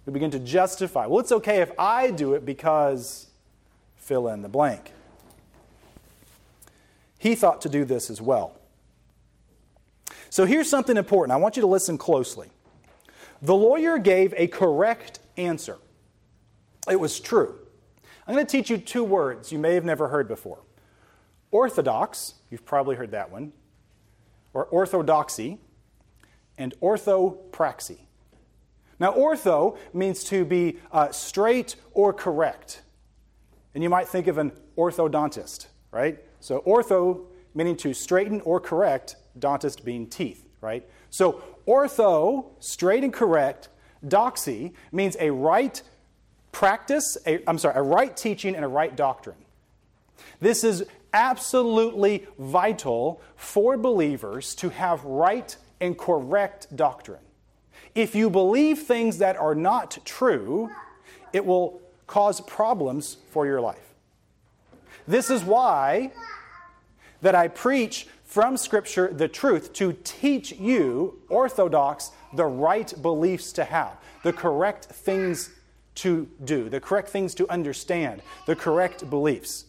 We 0.06 0.12
begin 0.12 0.30
to 0.32 0.38
justify. 0.38 1.06
Well, 1.06 1.20
it's 1.20 1.32
okay 1.32 1.60
if 1.60 1.72
I 1.78 2.10
do 2.10 2.34
it 2.34 2.44
because 2.44 3.28
fill 3.96 4.28
in 4.28 4.42
the 4.42 4.48
blank. 4.48 4.92
He 7.20 7.34
thought 7.34 7.60
to 7.60 7.68
do 7.68 7.84
this 7.84 8.08
as 8.08 8.22
well. 8.22 8.58
So 10.30 10.46
here's 10.46 10.70
something 10.70 10.96
important. 10.96 11.32
I 11.32 11.36
want 11.36 11.54
you 11.54 11.60
to 11.60 11.66
listen 11.66 11.98
closely. 11.98 12.48
The 13.42 13.54
lawyer 13.54 13.98
gave 13.98 14.32
a 14.38 14.46
correct 14.46 15.20
answer. 15.36 15.76
It 16.88 16.98
was 16.98 17.20
true. 17.20 17.58
I'm 18.26 18.34
going 18.34 18.46
to 18.46 18.50
teach 18.50 18.70
you 18.70 18.78
two 18.78 19.04
words 19.04 19.52
you 19.52 19.58
may 19.58 19.74
have 19.74 19.84
never 19.84 20.08
heard 20.08 20.28
before 20.28 20.60
orthodox, 21.50 22.34
you've 22.48 22.64
probably 22.64 22.96
heard 22.96 23.10
that 23.10 23.30
one, 23.30 23.52
or 24.54 24.64
orthodoxy, 24.66 25.58
and 26.56 26.72
orthopraxy. 26.80 27.98
Now, 28.98 29.12
ortho 29.12 29.76
means 29.92 30.24
to 30.24 30.46
be 30.46 30.78
uh, 30.90 31.10
straight 31.10 31.76
or 31.92 32.14
correct. 32.14 32.80
And 33.74 33.82
you 33.82 33.90
might 33.90 34.08
think 34.08 34.26
of 34.26 34.38
an 34.38 34.52
orthodontist, 34.76 35.66
right? 35.90 36.18
So, 36.40 36.60
ortho 36.60 37.26
meaning 37.54 37.76
to 37.76 37.92
straighten 37.94 38.40
or 38.42 38.60
correct, 38.60 39.16
dentist 39.38 39.84
being 39.84 40.06
teeth, 40.06 40.46
right? 40.60 40.88
So, 41.10 41.42
ortho, 41.66 42.46
straight 42.60 43.04
and 43.04 43.12
correct, 43.12 43.68
doxy 44.04 44.72
means 44.92 45.16
a 45.20 45.30
right 45.30 45.82
practice, 46.52 47.16
I'm 47.46 47.58
sorry, 47.58 47.76
a 47.76 47.82
right 47.82 48.16
teaching 48.16 48.54
and 48.54 48.64
a 48.64 48.68
right 48.68 48.94
doctrine. 48.94 49.36
This 50.40 50.64
is 50.64 50.84
absolutely 51.12 52.26
vital 52.38 53.20
for 53.36 53.76
believers 53.76 54.54
to 54.56 54.68
have 54.68 55.04
right 55.04 55.56
and 55.80 55.98
correct 55.98 56.74
doctrine. 56.74 57.20
If 57.94 58.14
you 58.14 58.30
believe 58.30 58.80
things 58.80 59.18
that 59.18 59.36
are 59.36 59.54
not 59.54 59.98
true, 60.04 60.70
it 61.32 61.44
will 61.44 61.80
cause 62.06 62.40
problems 62.40 63.16
for 63.30 63.46
your 63.46 63.60
life. 63.60 63.89
This 65.10 65.28
is 65.28 65.42
why 65.42 66.12
that 67.20 67.34
I 67.34 67.48
preach 67.48 68.06
from 68.22 68.56
Scripture 68.56 69.12
the 69.12 69.26
truth 69.26 69.72
to 69.72 69.92
teach 70.04 70.52
you, 70.52 71.20
Orthodox, 71.28 72.12
the 72.32 72.46
right 72.46 72.94
beliefs 73.02 73.52
to 73.54 73.64
have, 73.64 73.96
the 74.22 74.32
correct 74.32 74.84
things 74.84 75.50
to 75.96 76.28
do, 76.44 76.68
the 76.68 76.78
correct 76.78 77.08
things 77.08 77.34
to 77.34 77.50
understand, 77.50 78.22
the 78.46 78.54
correct 78.54 79.10
beliefs 79.10 79.64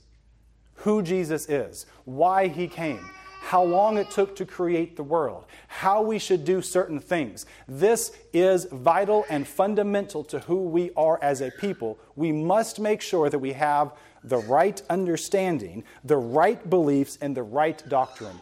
who 0.76 1.02
Jesus 1.02 1.50
is, 1.50 1.88
why 2.06 2.48
he 2.48 2.68
came, 2.68 3.10
how 3.42 3.64
long 3.64 3.98
it 3.98 4.12
took 4.12 4.36
to 4.36 4.46
create 4.46 4.96
the 4.96 5.04
world, 5.04 5.46
how 5.68 6.04
we 6.04 6.20
should 6.20 6.46
do 6.46 6.62
certain 6.62 7.00
things. 7.00 7.48
This 7.68 8.16
is 8.32 8.66
vital 8.66 9.26
and 9.28 9.48
fundamental 9.48 10.24
to 10.26 10.40
who 10.42 10.58
we 10.66 10.92
are 10.96 11.18
as 11.24 11.42
a 11.42 11.50
people. 11.50 11.98
We 12.16 12.32
must 12.32 12.80
make 12.80 13.02
sure 13.02 13.28
that 13.28 13.40
we 13.40 13.54
have 13.54 13.94
the 14.24 14.38
right 14.38 14.82
understanding, 14.90 15.84
the 16.04 16.18
right 16.18 16.70
beliefs, 16.70 17.18
and 17.22 17.36
the 17.36 17.44
right 17.44 17.82
doctrine 17.90 18.40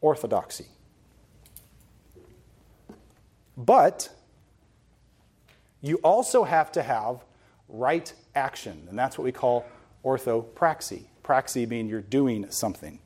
orthodoxy. 0.00 0.66
But 3.56 4.10
you 5.80 5.96
also 6.04 6.44
have 6.44 6.70
to 6.72 6.82
have 6.82 7.24
right 7.68 8.12
action, 8.34 8.86
and 8.88 8.98
that's 8.98 9.16
what 9.16 9.24
we 9.24 9.32
call 9.32 9.64
orthopraxy. 10.04 11.04
Praxy 11.22 11.66
being 11.66 11.88
you're 11.88 12.00
doing 12.00 12.50
something. 12.50 13.00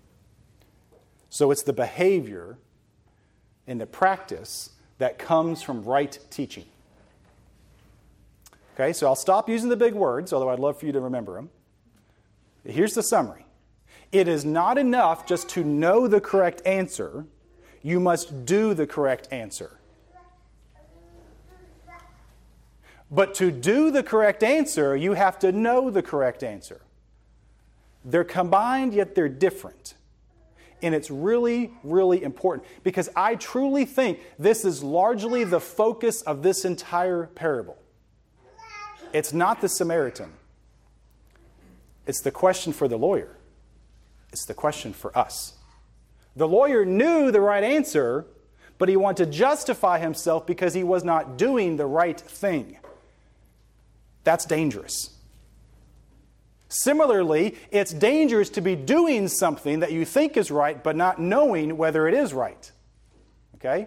So 1.30 1.50
it's 1.50 1.62
the 1.62 1.72
behavior 1.72 2.58
and 3.66 3.80
the 3.80 3.86
practice 3.86 4.70
that 4.98 5.18
comes 5.18 5.62
from 5.62 5.84
right 5.84 6.18
teaching. 6.30 6.66
Okay, 8.74 8.92
so 8.92 9.06
I'll 9.06 9.16
stop 9.16 9.48
using 9.48 9.68
the 9.68 9.76
big 9.76 9.94
words, 9.94 10.32
although 10.32 10.50
I'd 10.50 10.58
love 10.58 10.78
for 10.78 10.86
you 10.86 10.92
to 10.92 11.00
remember 11.00 11.34
them. 11.34 11.50
Here's 12.64 12.94
the 12.94 13.02
summary 13.02 13.46
it 14.12 14.26
is 14.26 14.44
not 14.44 14.76
enough 14.76 15.26
just 15.26 15.48
to 15.50 15.64
know 15.64 16.08
the 16.08 16.20
correct 16.20 16.62
answer, 16.66 17.26
you 17.82 18.00
must 18.00 18.44
do 18.44 18.74
the 18.74 18.86
correct 18.86 19.28
answer. 19.30 19.78
But 23.10 23.34
to 23.36 23.50
do 23.50 23.90
the 23.90 24.02
correct 24.02 24.42
answer, 24.42 24.96
you 24.96 25.14
have 25.14 25.38
to 25.40 25.50
know 25.50 25.90
the 25.90 26.02
correct 26.02 26.44
answer. 26.44 26.80
They're 28.04 28.24
combined, 28.24 28.94
yet 28.94 29.14
they're 29.14 29.28
different. 29.28 29.94
And 30.82 30.94
it's 30.94 31.10
really, 31.10 31.72
really 31.82 32.22
important 32.22 32.66
because 32.84 33.10
I 33.14 33.34
truly 33.34 33.84
think 33.84 34.20
this 34.38 34.64
is 34.64 34.82
largely 34.82 35.44
the 35.44 35.60
focus 35.60 36.22
of 36.22 36.42
this 36.42 36.64
entire 36.64 37.26
parable. 37.26 37.76
It's 39.12 39.32
not 39.32 39.60
the 39.60 39.68
Samaritan, 39.68 40.32
it's 42.10 42.20
the 42.22 42.32
question 42.32 42.72
for 42.72 42.88
the 42.88 42.98
lawyer, 42.98 43.36
it's 44.32 44.44
the 44.44 44.52
question 44.52 44.92
for 44.92 45.16
us. 45.16 45.54
The 46.34 46.48
lawyer 46.48 46.84
knew 46.84 47.30
the 47.30 47.40
right 47.40 47.62
answer, 47.62 48.26
but 48.78 48.88
he 48.88 48.96
wanted 48.96 49.26
to 49.26 49.30
justify 49.30 50.00
himself 50.00 50.44
because 50.44 50.74
he 50.74 50.82
was 50.82 51.04
not 51.04 51.38
doing 51.38 51.76
the 51.76 51.86
right 51.86 52.20
thing. 52.20 52.78
That's 54.24 54.44
dangerous. 54.44 55.10
Similarly, 56.68 57.56
it's 57.70 57.92
dangerous 57.92 58.50
to 58.50 58.60
be 58.60 58.74
doing 58.74 59.28
something 59.28 59.78
that 59.78 59.92
you 59.92 60.04
think 60.04 60.36
is 60.36 60.50
right, 60.50 60.82
but 60.82 60.96
not 60.96 61.20
knowing 61.20 61.76
whether 61.76 62.08
it 62.08 62.14
is 62.14 62.34
right. 62.34 62.72
Okay? 63.54 63.86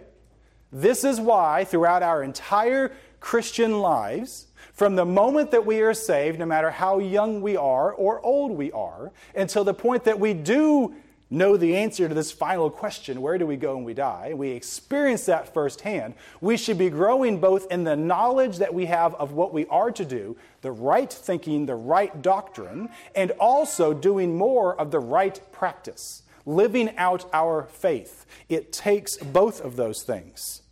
This 0.72 1.04
is 1.04 1.20
why, 1.20 1.66
throughout 1.66 2.04
our 2.04 2.24
entire 2.24 2.96
Christian 3.24 3.80
lives, 3.80 4.48
from 4.74 4.98
the 4.98 5.06
moment 5.06 5.52
that 5.52 5.66
we 5.66 5.80
are 5.80 5.94
saved, 5.94 6.40
no 6.40 6.46
matter 6.46 6.70
how 6.70 7.00
young 7.00 7.42
we 7.42 7.56
are 7.56 7.94
or 7.94 8.20
old 8.20 8.52
we 8.52 8.70
are, 8.74 9.14
until 9.34 9.64
the 9.64 9.74
point 9.74 10.04
that 10.04 10.20
we 10.20 10.34
do 10.34 10.94
know 11.30 11.56
the 11.56 11.78
answer 11.78 12.10
to 12.10 12.14
this 12.14 12.34
final 12.34 12.70
question 12.70 13.22
where 13.22 13.38
do 13.38 13.48
we 13.48 13.56
go 13.56 13.76
when 13.76 13.86
we 13.86 13.94
die? 13.94 14.34
We 14.36 14.50
experience 14.50 15.26
that 15.28 15.54
firsthand. 15.54 16.16
We 16.42 16.58
should 16.58 16.78
be 16.78 16.90
growing 16.90 17.40
both 17.40 17.72
in 17.72 17.86
the 17.86 17.96
knowledge 17.96 18.58
that 18.58 18.74
we 18.74 18.88
have 18.88 19.16
of 19.16 19.32
what 19.32 19.54
we 19.54 19.68
are 19.68 19.90
to 19.92 20.04
do, 20.04 20.36
the 20.60 20.74
right 20.74 21.12
thinking, 21.12 21.66
the 21.66 21.76
right 21.76 22.22
doctrine, 22.22 22.90
and 23.16 23.32
also 23.40 23.94
doing 23.94 24.36
more 24.36 24.78
of 24.78 24.92
the 24.92 25.00
right 25.00 25.40
practice, 25.54 26.24
living 26.46 26.94
out 26.98 27.26
our 27.32 27.64
faith. 27.72 28.26
It 28.50 28.74
takes 28.74 29.16
both 29.16 29.62
of 29.62 29.78
those 29.78 30.04
things. 30.04 30.63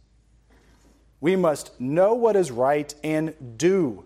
We 1.22 1.38
must 1.38 1.80
know 1.80 2.14
what 2.14 2.36
is 2.36 2.52
right 2.52 2.94
and 3.04 3.58
do 3.58 4.04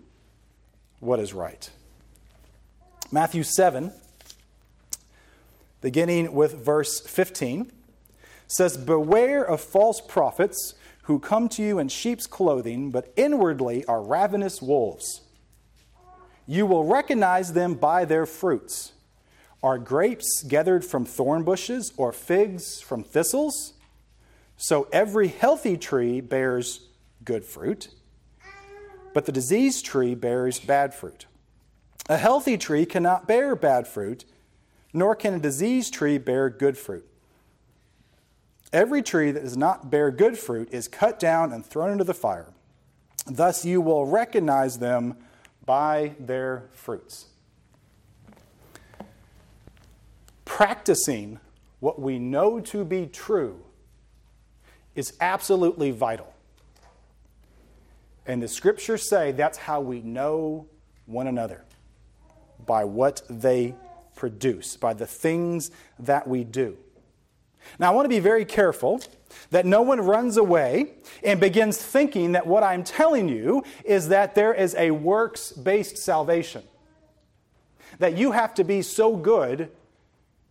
what 1.00 1.18
is 1.18 1.34
right. 1.34 1.68
Matthew 3.10 3.42
7 3.42 3.92
beginning 5.86 6.32
with 6.32 6.52
verse 6.64 6.98
15, 6.98 7.70
says, 8.48 8.76
Beware 8.76 9.44
of 9.44 9.60
false 9.60 10.00
prophets 10.00 10.74
who 11.02 11.20
come 11.20 11.48
to 11.50 11.62
you 11.62 11.78
in 11.78 11.88
sheep's 11.88 12.26
clothing, 12.26 12.90
but 12.90 13.12
inwardly 13.14 13.84
are 13.84 14.02
ravenous 14.02 14.60
wolves. 14.60 15.20
You 16.44 16.66
will 16.66 16.84
recognize 16.84 17.52
them 17.52 17.74
by 17.74 18.04
their 18.04 18.26
fruits. 18.26 18.94
Are 19.62 19.78
grapes 19.78 20.42
gathered 20.42 20.84
from 20.84 21.04
thorn 21.04 21.44
bushes 21.44 21.92
or 21.96 22.12
figs 22.12 22.80
from 22.80 23.04
thistles? 23.04 23.74
So 24.56 24.88
every 24.92 25.28
healthy 25.28 25.76
tree 25.76 26.20
bears 26.20 26.85
good 27.24 27.44
fruit, 27.44 27.88
but 29.12 29.26
the 29.26 29.32
diseased 29.32 29.84
tree 29.84 30.14
bears 30.14 30.58
bad 30.58 30.94
fruit. 30.94 31.26
A 32.08 32.16
healthy 32.16 32.56
tree 32.56 32.86
cannot 32.86 33.26
bear 33.26 33.56
bad 33.56 33.88
fruit 33.88 34.24
nor 34.96 35.14
can 35.14 35.34
a 35.34 35.38
diseased 35.38 35.92
tree 35.92 36.16
bear 36.16 36.48
good 36.48 36.78
fruit. 36.78 37.06
Every 38.72 39.02
tree 39.02 39.30
that 39.30 39.42
does 39.42 39.56
not 39.56 39.90
bear 39.90 40.10
good 40.10 40.38
fruit 40.38 40.70
is 40.72 40.88
cut 40.88 41.18
down 41.18 41.52
and 41.52 41.64
thrown 41.64 41.92
into 41.92 42.04
the 42.04 42.14
fire. 42.14 42.52
Thus 43.26 43.64
you 43.66 43.82
will 43.82 44.06
recognize 44.06 44.78
them 44.78 45.16
by 45.66 46.14
their 46.18 46.70
fruits. 46.72 47.26
Practicing 50.46 51.40
what 51.80 52.00
we 52.00 52.18
know 52.18 52.58
to 52.60 52.82
be 52.82 53.06
true 53.06 53.62
is 54.94 55.12
absolutely 55.20 55.90
vital. 55.90 56.32
And 58.26 58.42
the 58.42 58.48
scriptures 58.48 59.08
say 59.08 59.32
that's 59.32 59.58
how 59.58 59.80
we 59.80 60.00
know 60.00 60.66
one 61.06 61.26
another 61.26 61.64
by 62.64 62.84
what 62.84 63.22
they 63.30 63.74
produce, 64.16 64.76
by 64.76 64.94
the 64.94 65.06
things 65.06 65.70
that 65.98 66.26
we 66.26 66.42
do. 66.42 66.76
Now, 67.78 67.92
I 67.92 67.94
want 67.94 68.04
to 68.04 68.10
be 68.10 68.20
very 68.20 68.44
careful 68.44 69.00
that 69.50 69.66
no 69.66 69.82
one 69.82 70.00
runs 70.00 70.36
away 70.36 70.94
and 71.22 71.40
begins 71.40 71.78
thinking 71.78 72.32
that 72.32 72.46
what 72.46 72.62
I'm 72.62 72.84
telling 72.84 73.28
you 73.28 73.64
is 73.84 74.08
that 74.08 74.34
there 74.34 74.54
is 74.54 74.74
a 74.76 74.90
works 74.92 75.52
based 75.52 75.98
salvation. 75.98 76.62
That 77.98 78.16
you 78.16 78.32
have 78.32 78.54
to 78.54 78.64
be 78.64 78.82
so 78.82 79.16
good 79.16 79.70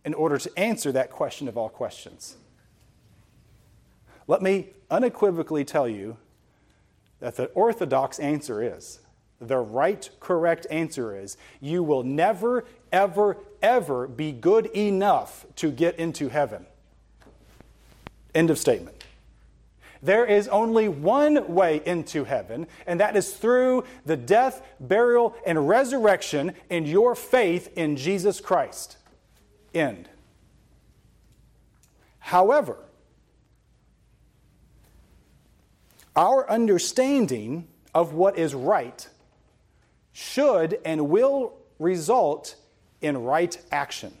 in 0.04 0.14
order 0.14 0.38
to 0.38 0.58
answer 0.58 0.92
that 0.92 1.10
question 1.10 1.48
of 1.48 1.56
all 1.56 1.68
questions. 1.68 2.36
Let 4.28 4.42
me 4.42 4.70
unequivocally 4.90 5.64
tell 5.64 5.88
you 5.88 6.16
that 7.26 7.34
the 7.34 7.46
orthodox 7.46 8.20
answer 8.20 8.62
is 8.62 9.00
the 9.40 9.58
right, 9.58 10.08
correct 10.20 10.64
answer 10.70 11.12
is 11.18 11.36
you 11.60 11.82
will 11.82 12.04
never, 12.04 12.64
ever, 12.92 13.36
ever 13.60 14.06
be 14.06 14.30
good 14.30 14.66
enough 14.66 15.44
to 15.56 15.72
get 15.72 15.98
into 15.98 16.28
heaven. 16.28 16.66
End 18.32 18.48
of 18.48 18.58
statement. 18.58 19.02
There 20.00 20.24
is 20.24 20.46
only 20.46 20.88
one 20.88 21.52
way 21.52 21.82
into 21.84 22.22
heaven, 22.22 22.68
and 22.86 23.00
that 23.00 23.16
is 23.16 23.34
through 23.34 23.82
the 24.04 24.16
death, 24.16 24.62
burial, 24.78 25.34
and 25.44 25.68
resurrection 25.68 26.52
and 26.70 26.86
your 26.86 27.16
faith 27.16 27.76
in 27.76 27.96
Jesus 27.96 28.40
Christ. 28.40 28.98
End. 29.74 30.08
However, 32.20 32.85
our 36.16 36.48
understanding 36.50 37.68
of 37.94 38.14
what 38.14 38.38
is 38.38 38.54
right 38.54 39.08
should 40.12 40.78
and 40.84 41.10
will 41.10 41.52
result 41.78 42.56
in 43.00 43.18
right 43.18 43.56
action. 43.70 44.12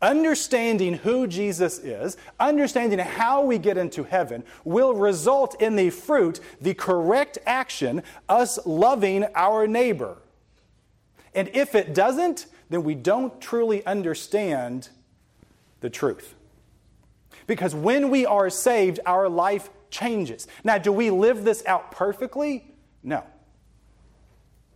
Understanding 0.00 0.94
who 0.94 1.26
Jesus 1.26 1.78
is, 1.78 2.16
understanding 2.38 2.98
how 2.98 3.42
we 3.42 3.58
get 3.58 3.76
into 3.76 4.04
heaven, 4.04 4.44
will 4.64 4.94
result 4.94 5.60
in 5.60 5.76
the 5.76 5.90
fruit, 5.90 6.40
the 6.60 6.74
correct 6.74 7.38
action, 7.46 8.02
us 8.28 8.58
loving 8.66 9.24
our 9.34 9.66
neighbor. 9.66 10.18
And 11.34 11.48
if 11.54 11.74
it 11.74 11.94
doesn't, 11.94 12.46
then 12.68 12.84
we 12.84 12.94
don't 12.94 13.40
truly 13.40 13.84
understand 13.86 14.90
the 15.80 15.90
truth. 15.90 16.34
Because 17.46 17.74
when 17.74 18.10
we 18.10 18.24
are 18.26 18.50
saved, 18.50 19.00
our 19.06 19.28
life 19.28 19.70
changes. 19.94 20.46
Now, 20.62 20.78
do 20.78 20.92
we 20.92 21.10
live 21.10 21.44
this 21.44 21.64
out 21.66 21.90
perfectly? 21.90 22.64
No 23.02 23.24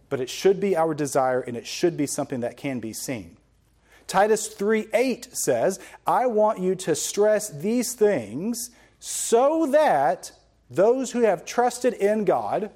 but 0.08 0.20
it 0.20 0.30
should 0.30 0.60
be 0.60 0.76
our 0.76 0.94
desire 0.94 1.40
and 1.40 1.56
it 1.56 1.66
should 1.66 1.96
be 1.96 2.06
something 2.06 2.40
that 2.40 2.56
can 2.56 2.80
be 2.80 2.92
seen. 2.92 3.36
Titus 4.06 4.48
3 4.48 4.88
8 4.92 5.28
says, 5.36 5.78
I 6.06 6.26
want 6.26 6.60
you 6.60 6.74
to 6.76 6.94
stress 6.94 7.50
these 7.50 7.94
things 7.94 8.70
so 8.98 9.66
that 9.66 10.32
those 10.70 11.12
who 11.12 11.20
have 11.20 11.44
trusted 11.44 11.94
in 11.94 12.24
God, 12.24 12.70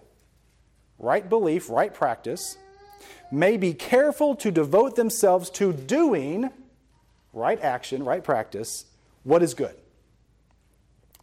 right 0.98 1.28
belief, 1.28 1.70
right 1.70 1.92
practice, 1.92 2.58
may 3.30 3.56
be 3.56 3.72
careful 3.72 4.34
to 4.36 4.50
devote 4.50 4.94
themselves 4.94 5.48
to 5.50 5.72
doing 5.72 6.50
right 7.32 7.60
action, 7.62 8.04
right 8.04 8.22
practice, 8.22 8.84
what 9.24 9.42
is 9.42 9.54
good. 9.54 9.74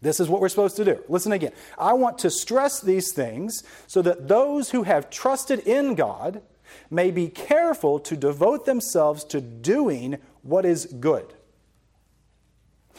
This 0.01 0.19
is 0.19 0.29
what 0.29 0.39
we're 0.39 0.49
supposed 0.49 0.77
to 0.77 0.85
do. 0.85 1.03
Listen 1.09 1.31
again. 1.31 1.51
I 1.77 1.93
want 1.93 2.19
to 2.19 2.29
stress 2.29 2.79
these 2.79 3.11
things 3.11 3.63
so 3.87 4.01
that 4.01 4.27
those 4.27 4.71
who 4.71 4.83
have 4.83 5.09
trusted 5.09 5.59
in 5.59 5.95
God 5.95 6.41
may 6.89 7.11
be 7.11 7.27
careful 7.27 7.99
to 7.99 8.15
devote 8.15 8.65
themselves 8.65 9.23
to 9.25 9.41
doing 9.41 10.17
what 10.41 10.65
is 10.65 10.85
good. 10.85 11.33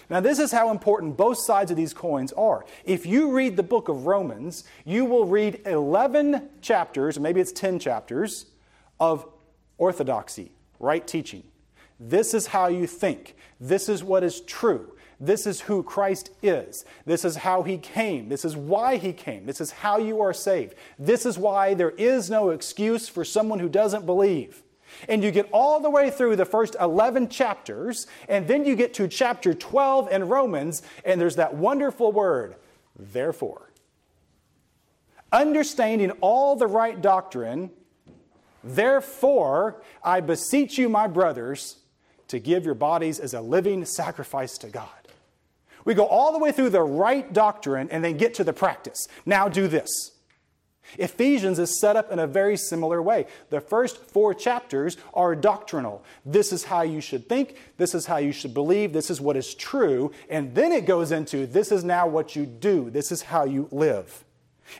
Now, 0.09 0.21
this 0.21 0.39
is 0.41 0.51
how 0.51 0.71
important 0.71 1.17
both 1.17 1.39
sides 1.39 1.71
of 1.71 1.77
these 1.77 1.95
coins 1.95 2.33
are. 2.33 2.65
If 2.85 3.07
you 3.07 3.31
read 3.31 3.57
the 3.57 3.63
book 3.63 3.89
of 3.89 4.07
Romans, 4.07 4.65
you 4.85 5.05
will 5.05 5.25
read 5.25 5.61
11 5.67 6.49
chapters, 6.61 7.19
maybe 7.21 7.41
it's 7.41 7.53
10 7.53 7.79
chapters, 7.79 8.47
of 8.99 9.27
orthodoxy, 9.79 10.51
right 10.81 11.07
teaching. 11.07 11.45
This 12.01 12.35
is 12.35 12.49
how 12.49 12.67
you 12.67 12.87
think. 12.87 13.37
This 13.61 13.89
is 13.89 14.03
what 14.03 14.25
is 14.25 14.41
true. 14.41 14.93
This 15.21 15.47
is 15.47 15.61
who 15.61 15.83
Christ 15.83 16.31
is. 16.43 16.87
This 17.05 17.27
is 17.27 17.37
how 17.37 17.63
he 17.63 17.77
came. 17.77 18.31
This 18.31 18.45
is 18.45 18.57
why 18.57 18.97
he 18.97 19.13
came. 19.13 19.45
This 19.45 19.61
is 19.61 19.71
how 19.71 19.99
you 19.99 20.23
are 20.23 20.33
saved. 20.33 20.75
This 20.99 21.27
is 21.27 21.37
why 21.37 21.75
there 21.75 21.91
is 21.91 22.31
no 22.31 22.49
excuse 22.49 23.07
for 23.07 23.23
someone 23.23 23.59
who 23.59 23.69
doesn't 23.69 24.07
believe. 24.07 24.63
And 25.09 25.23
you 25.23 25.31
get 25.31 25.49
all 25.53 25.79
the 25.79 25.91
way 25.91 26.11
through 26.11 26.37
the 26.37 26.47
first 26.47 26.75
11 26.81 27.29
chapters, 27.29 28.07
and 28.29 28.49
then 28.49 28.65
you 28.65 28.75
get 28.75 28.95
to 28.95 29.07
chapter 29.09 29.53
12 29.53 30.11
in 30.11 30.27
Romans, 30.27 30.83
and 31.05 31.21
there's 31.21 31.37
that 31.37 31.55
wonderful 31.55 32.13
word, 32.13 32.57
therefore. 32.99 33.71
Understanding 35.31 36.11
all 36.23 36.57
the 36.57 36.67
right 36.67 37.01
doctrine, 37.01 37.71
therefore, 38.65 39.83
I 40.03 40.21
beseech 40.21 40.77
you, 40.77 40.89
my 40.89 41.07
brothers, 41.07 41.77
to 42.29 42.39
give 42.41 42.65
your 42.65 42.75
bodies 42.75 43.21
as 43.21 43.35
a 43.35 43.41
living 43.41 43.85
sacrifice 43.85 44.59
to 44.59 44.69
God. 44.69 44.89
We 45.85 45.95
go 45.95 46.07
all 46.07 46.33
the 46.33 46.39
way 46.39 46.53
through 46.53 46.71
the 46.71 46.83
right 46.83 47.33
doctrine 47.33 47.89
and 47.91 48.05
then 48.05 48.17
get 48.17 48.35
to 48.35 48.45
the 48.45 48.53
practice. 48.53 49.09
Now 49.25 49.49
do 49.49 49.69
this. 49.69 50.13
Ephesians 50.99 51.59
is 51.59 51.81
set 51.81 51.97
up 51.97 52.11
in 52.11 52.19
a 52.19 52.27
very 52.27 52.57
similar 52.57 53.01
way. 53.01 53.27
The 53.51 53.61
first 53.61 53.99
four 53.99 54.35
chapters 54.35 54.97
are 55.15 55.37
doctrinal. 55.37 56.05
This 56.25 56.53
is 56.53 56.65
how 56.65 56.83
you 56.83 57.01
should 57.01 57.29
think, 57.29 57.57
this 57.77 57.95
is 57.95 58.07
how 58.07 58.17
you 58.17 58.33
should 58.33 58.55
believe, 58.55 58.93
this 58.93 59.11
is 59.11 59.21
what 59.21 59.37
is 59.37 59.55
true. 59.55 60.13
And 60.29 60.55
then 60.55 60.73
it 60.73 60.87
goes 60.87 61.13
into 61.13 61.47
this 61.47 61.71
is 61.71 61.85
now 61.85 62.07
what 62.07 62.35
you 62.35 62.45
do, 62.45 62.91
this 62.91 63.13
is 63.13 63.23
how 63.23 63.45
you 63.45 63.69
live. 63.71 64.25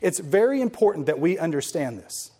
It's 0.01 0.19
very 0.19 0.61
important 0.61 1.05
that 1.05 1.19
we 1.19 1.37
understand 1.37 1.99
this. 1.99 2.31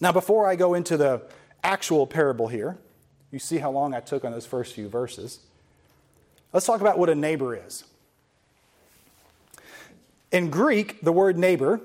Now, 0.00 0.12
before 0.12 0.46
I 0.46 0.56
go 0.56 0.74
into 0.74 0.96
the 0.96 1.22
actual 1.62 2.06
parable 2.06 2.48
here, 2.48 2.78
you 3.30 3.38
see 3.38 3.58
how 3.58 3.70
long 3.70 3.94
I 3.94 4.00
took 4.00 4.24
on 4.24 4.32
those 4.32 4.46
first 4.46 4.74
few 4.74 4.88
verses. 4.88 5.40
Let's 6.52 6.66
talk 6.66 6.80
about 6.80 6.98
what 6.98 7.08
a 7.08 7.14
neighbor 7.14 7.54
is. 7.54 7.84
In 10.32 10.50
Greek, 10.50 11.00
the 11.00 11.12
word 11.12 11.38
neighbor 11.38 11.80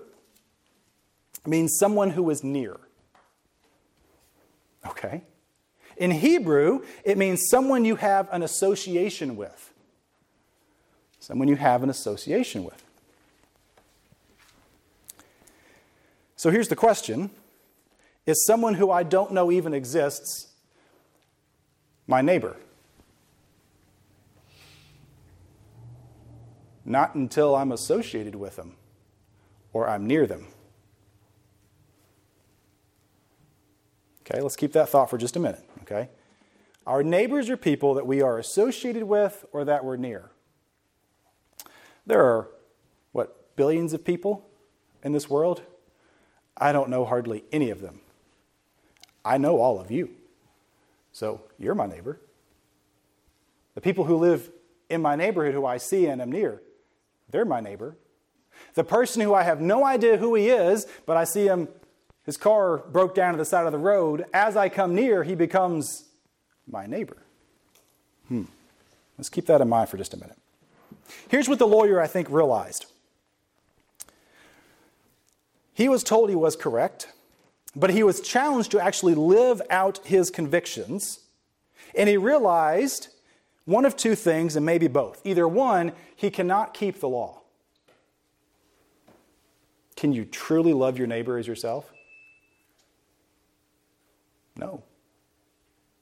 means 1.45 1.77
someone 1.77 2.11
who 2.11 2.29
is 2.29 2.43
near. 2.43 2.79
Okay? 4.87 5.21
In 5.97 6.11
Hebrew, 6.11 6.83
it 7.03 7.17
means 7.17 7.47
someone 7.49 7.85
you 7.85 7.95
have 7.95 8.27
an 8.31 8.43
association 8.43 9.35
with. 9.35 9.73
Someone 11.19 11.47
you 11.47 11.55
have 11.55 11.81
an 11.81 11.89
association 11.89 12.63
with. 12.63 12.83
So 16.35 16.51
here's 16.51 16.67
the 16.67 16.75
question 16.75 17.31
Is 18.25 18.45
someone 18.45 18.75
who 18.75 18.91
I 18.91 19.03
don't 19.03 19.31
know 19.31 19.51
even 19.51 19.73
exists 19.73 20.49
my 22.07 22.21
neighbor? 22.21 22.57
Not 26.85 27.15
until 27.15 27.55
I'm 27.55 27.71
associated 27.71 28.35
with 28.35 28.55
them 28.55 28.75
or 29.73 29.89
I'm 29.89 30.05
near 30.05 30.27
them. 30.27 30.47
Okay, 34.21 34.41
let's 34.41 34.55
keep 34.55 34.71
that 34.73 34.89
thought 34.89 35.09
for 35.09 35.17
just 35.17 35.35
a 35.35 35.39
minute. 35.39 35.63
Okay? 35.81 36.09
Our 36.87 37.03
neighbors 37.03 37.49
are 37.49 37.57
people 37.57 37.95
that 37.95 38.05
we 38.05 38.21
are 38.21 38.37
associated 38.37 39.03
with 39.03 39.45
or 39.51 39.65
that 39.65 39.83
we're 39.83 39.97
near. 39.97 40.29
There 42.05 42.23
are, 42.23 42.49
what, 43.11 43.55
billions 43.55 43.93
of 43.93 44.05
people 44.05 44.47
in 45.03 45.11
this 45.11 45.29
world? 45.29 45.63
I 46.55 46.71
don't 46.71 46.89
know 46.89 47.05
hardly 47.05 47.43
any 47.51 47.71
of 47.71 47.81
them. 47.81 48.01
I 49.23 49.37
know 49.37 49.59
all 49.59 49.79
of 49.79 49.89
you. 49.89 50.11
So 51.11 51.41
you're 51.57 51.75
my 51.75 51.87
neighbor. 51.87 52.19
The 53.73 53.81
people 53.81 54.05
who 54.05 54.17
live 54.17 54.51
in 54.89 55.01
my 55.01 55.15
neighborhood 55.15 55.53
who 55.53 55.65
I 55.65 55.77
see 55.77 56.05
and 56.05 56.21
am 56.21 56.31
near, 56.31 56.61
they're 57.35 57.43
my 57.43 57.59
neighbor. 57.59 57.97
The 58.75 58.85
person 58.85 59.21
who 59.21 59.33
I 59.33 59.43
have 59.43 59.59
no 59.59 59.85
idea 59.85 60.15
who 60.15 60.35
he 60.35 60.47
is, 60.47 60.87
but 61.05 61.17
I 61.17 61.25
see 61.25 61.47
him, 61.47 61.67
his 62.25 62.37
car 62.37 62.77
broke 62.77 63.13
down 63.13 63.33
to 63.33 63.37
the 63.37 63.43
side 63.43 63.65
of 63.65 63.73
the 63.73 63.77
road. 63.77 64.23
As 64.33 64.55
I 64.55 64.69
come 64.69 64.95
near, 64.95 65.25
he 65.25 65.35
becomes 65.35 66.05
my 66.65 66.85
neighbor. 66.85 67.17
Hmm. 68.29 68.43
Let's 69.17 69.27
keep 69.27 69.47
that 69.47 69.59
in 69.59 69.67
mind 69.67 69.89
for 69.89 69.97
just 69.97 70.13
a 70.13 70.17
minute. 70.17 70.37
Here's 71.27 71.49
what 71.49 71.59
the 71.59 71.67
lawyer, 71.67 71.99
I 71.99 72.07
think, 72.07 72.29
realized 72.29 72.85
he 75.73 75.89
was 75.89 76.05
told 76.05 76.29
he 76.29 76.37
was 76.37 76.55
correct, 76.55 77.09
but 77.75 77.89
he 77.89 78.01
was 78.01 78.21
challenged 78.21 78.71
to 78.71 78.79
actually 78.79 79.13
live 79.13 79.61
out 79.69 79.99
his 80.05 80.29
convictions. 80.29 81.19
And 81.97 82.07
he 82.07 82.15
realized 82.15 83.09
one 83.65 83.85
of 83.85 83.97
two 83.97 84.15
things, 84.15 84.55
and 84.55 84.65
maybe 84.65 84.87
both. 84.87 85.21
Either 85.25 85.47
one, 85.47 85.91
he 86.15 86.29
cannot 86.29 86.73
keep 86.73 86.99
the 86.99 87.09
law. 87.09 87.41
Can 89.95 90.13
you 90.13 90.25
truly 90.25 90.73
love 90.73 90.97
your 90.97 91.07
neighbor 91.07 91.37
as 91.37 91.47
yourself? 91.47 91.91
No. 94.55 94.83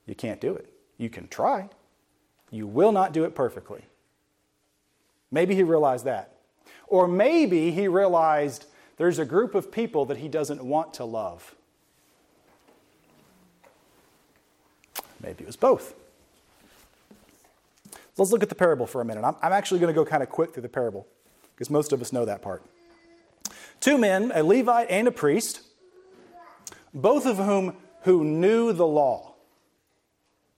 You 0.06 0.16
can't 0.16 0.42
do 0.42 0.54
it. 0.54 0.70
You 0.98 1.10
can 1.10 1.28
try. 1.28 1.70
You 2.52 2.68
will 2.68 2.92
not 2.92 3.14
do 3.14 3.24
it 3.24 3.34
perfectly. 3.34 3.84
Maybe 5.32 5.56
he 5.56 5.64
realized 5.64 6.06
that. 6.06 6.36
Or 6.88 7.08
maybe 7.08 7.72
he 7.72 7.88
realized 7.88 8.66
there's 8.98 9.20
a 9.20 9.26
group 9.26 9.56
of 9.56 9.72
people 9.72 10.06
that 10.06 10.18
he 10.18 10.28
doesn't 10.28 10.64
want 10.64 10.94
to 10.96 11.06
love. 11.06 11.56
Maybe 15.22 15.44
it 15.44 15.48
was 15.48 15.56
both. 15.56 15.96
Let's 18.18 18.32
look 18.32 18.44
at 18.44 18.50
the 18.50 18.56
parable 18.56 18.86
for 18.86 19.02
a 19.02 19.06
minute. 19.06 19.24
I'm, 19.24 19.36
I'm 19.42 19.54
actually 19.54 19.80
going 19.80 19.94
to 19.94 20.00
go 20.00 20.06
kind 20.06 20.22
of 20.22 20.30
quick 20.30 20.54
through 20.54 20.64
the 20.64 20.70
parable 20.70 21.08
because 21.56 21.70
most 21.70 21.94
of 21.94 22.02
us 22.02 22.14
know 22.14 22.26
that 22.26 22.42
part. 22.42 22.64
Two 23.80 23.98
men, 23.98 24.32
a 24.34 24.44
Levite 24.44 24.90
and 24.90 25.08
a 25.08 25.12
priest, 25.12 25.62
both 26.94 27.26
of 27.26 27.38
whom 27.38 27.76
who 28.04 28.24
knew 28.24 28.72
the 28.74 28.86
law. 28.86 29.34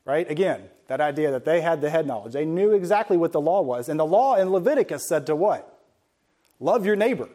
Right? 0.03 0.29
Again, 0.29 0.69
that 0.87 1.01
idea 1.01 1.31
that 1.31 1.45
they 1.45 1.61
had 1.61 1.81
the 1.81 1.89
head 1.89 2.05
knowledge. 2.05 2.33
They 2.33 2.45
knew 2.45 2.71
exactly 2.71 3.17
what 3.17 3.31
the 3.31 3.41
law 3.41 3.61
was. 3.61 3.89
And 3.89 3.99
the 3.99 4.05
law 4.05 4.35
in 4.35 4.51
Leviticus 4.51 5.07
said 5.07 5.25
to 5.27 5.35
what? 5.35 5.81
Love 6.59 6.85
your 6.85 6.95
neighbor. 6.95 7.29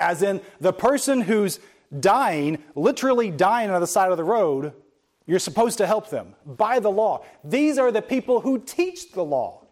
As 0.00 0.22
in, 0.22 0.40
the 0.60 0.72
person 0.72 1.20
who's 1.20 1.60
dying, 1.98 2.58
literally 2.74 3.30
dying 3.30 3.70
on 3.70 3.80
the 3.80 3.86
side 3.86 4.10
of 4.10 4.16
the 4.16 4.24
road, 4.24 4.72
you're 5.26 5.38
supposed 5.38 5.78
to 5.78 5.86
help 5.86 6.10
them 6.10 6.34
by 6.44 6.80
the 6.80 6.90
law. 6.90 7.24
These 7.44 7.78
are 7.78 7.92
the 7.92 8.02
people 8.02 8.40
who 8.40 8.58
teach 8.58 9.12
the 9.12 9.24
law. 9.24 9.64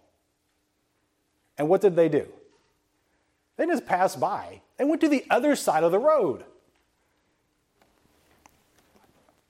And 1.59 1.69
what 1.69 1.81
did 1.81 1.97
they 1.97 2.09
do? 2.09 2.27
They 3.57 3.67
just 3.67 3.85
passed 3.85 4.19
by 4.19 4.63
and 4.79 4.89
went 4.89 5.03
to 5.03 5.09
the 5.09 5.25
other 5.29 5.55
side 5.57 5.85
of 5.85 5.93
the 5.93 5.99
road. 5.99 6.45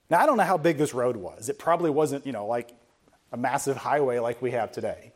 Now, 0.09 0.19
I 0.19 0.25
don't 0.25 0.35
know 0.35 0.43
how 0.43 0.57
big 0.57 0.77
this 0.77 0.93
road 0.93 1.15
was. 1.15 1.47
It 1.47 1.57
probably 1.57 1.89
wasn't, 1.89 2.25
you 2.25 2.33
know, 2.33 2.45
like 2.45 2.71
a 3.31 3.37
massive 3.37 3.77
highway 3.77 4.19
like 4.19 4.41
we 4.41 4.51
have 4.51 4.73
today, 4.73 5.13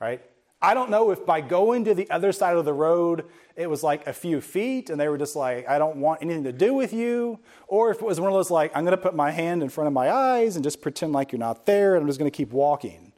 right? 0.00 0.20
I 0.60 0.74
don't 0.74 0.90
know 0.90 1.12
if 1.12 1.24
by 1.24 1.40
going 1.40 1.84
to 1.84 1.94
the 1.94 2.10
other 2.10 2.32
side 2.32 2.56
of 2.56 2.64
the 2.64 2.72
road, 2.72 3.26
it 3.54 3.70
was 3.70 3.84
like 3.84 4.06
a 4.08 4.12
few 4.12 4.40
feet 4.40 4.90
and 4.90 5.00
they 5.00 5.08
were 5.08 5.18
just 5.18 5.36
like, 5.36 5.68
I 5.68 5.78
don't 5.78 5.96
want 5.96 6.20
anything 6.20 6.44
to 6.44 6.52
do 6.52 6.74
with 6.74 6.92
you. 6.92 7.38
Or 7.68 7.90
if 7.90 7.98
it 7.98 8.04
was 8.04 8.18
one 8.18 8.28
of 8.28 8.34
those 8.34 8.50
like, 8.50 8.76
I'm 8.76 8.84
going 8.84 8.96
to 8.96 9.02
put 9.02 9.14
my 9.14 9.30
hand 9.30 9.62
in 9.62 9.68
front 9.68 9.86
of 9.86 9.92
my 9.92 10.10
eyes 10.10 10.56
and 10.56 10.64
just 10.64 10.80
pretend 10.80 11.12
like 11.12 11.30
you're 11.30 11.38
not 11.38 11.64
there 11.64 11.94
and 11.94 12.02
I'm 12.02 12.08
just 12.08 12.18
going 12.18 12.30
to 12.30 12.36
keep 12.36 12.50
walking. 12.50 13.12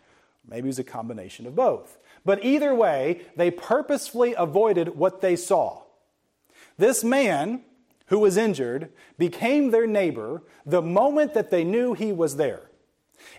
Maybe 0.47 0.67
it 0.67 0.69
was 0.69 0.79
a 0.79 0.85
combination 0.85 1.47
of 1.47 1.55
both. 1.55 1.99
But 2.25 2.45
either 2.45 2.75
way, 2.75 3.23
they 3.37 3.51
purposefully 3.51 4.35
avoided 4.37 4.97
what 4.97 5.23
they 5.23 5.37
saw. 5.37 5.85
This 6.77 7.03
man 7.03 7.63
who 8.07 8.19
was 8.19 8.37
injured 8.37 8.93
became 9.17 9.71
their 9.71 9.87
neighbor 9.87 10.43
the 10.67 10.83
moment 10.83 11.33
that 11.35 11.51
they 11.51 11.65
knew 11.65 11.95
he 11.95 12.13
was 12.13 12.37
there. 12.37 12.71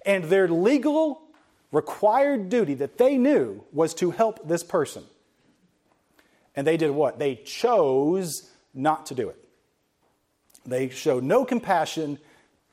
And 0.06 0.24
their 0.26 0.48
legal 0.48 1.31
required 1.72 2.50
duty 2.50 2.74
that 2.76 2.98
they 2.98 3.18
knew 3.18 3.64
was 3.72 3.94
to 3.96 4.12
help 4.12 4.48
this 4.48 4.64
person. 4.64 5.04
And 6.56 6.68
they 6.68 6.78
did 6.78 6.92
what? 6.92 7.18
They 7.18 7.36
chose 7.36 8.50
not 8.74 9.06
to 9.08 9.16
do 9.16 9.30
it. 9.30 9.38
They 10.66 10.90
showed 10.90 11.24
no 11.24 11.46
compassion, 11.46 12.20